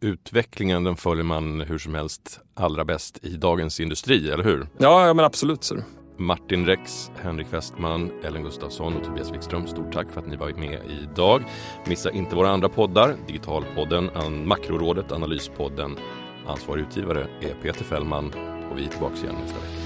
Utvecklingen 0.00 0.84
den 0.84 0.96
följer 0.96 1.24
man 1.24 1.60
hur 1.60 1.78
som 1.78 1.94
helst 1.94 2.40
allra 2.54 2.84
bäst 2.84 3.24
i 3.24 3.36
Dagens 3.36 3.80
Industri, 3.80 4.30
eller 4.30 4.44
hur? 4.44 4.68
Ja, 4.78 5.06
ja 5.06 5.14
men 5.14 5.24
absolut. 5.24 5.64
Så. 5.64 5.76
Martin 6.18 6.66
Rex, 6.66 7.10
Henrik 7.22 7.46
Westman, 7.52 8.10
Ellen 8.24 8.42
Gustafsson 8.42 8.96
och 8.96 9.04
Tobias 9.04 9.32
Wikström. 9.32 9.66
Stort 9.66 9.92
tack 9.92 10.10
för 10.10 10.20
att 10.20 10.26
ni 10.26 10.36
var 10.36 10.52
med 10.52 10.80
idag. 11.02 11.44
Missa 11.86 12.10
inte 12.10 12.36
våra 12.36 12.50
andra 12.50 12.68
poddar, 12.68 13.16
Digitalpodden, 13.26 14.10
Makrorådet, 14.46 15.12
Analyspodden. 15.12 15.96
Ansvarig 16.46 16.82
utgivare 16.82 17.26
är 17.40 17.54
Peter 17.62 17.84
Fällman 17.84 18.32
och 18.70 18.78
vi 18.78 18.84
är 18.84 18.88
tillbaka 18.88 19.16
igen 19.16 19.34
nästa 19.42 19.60
vecka. 19.60 19.85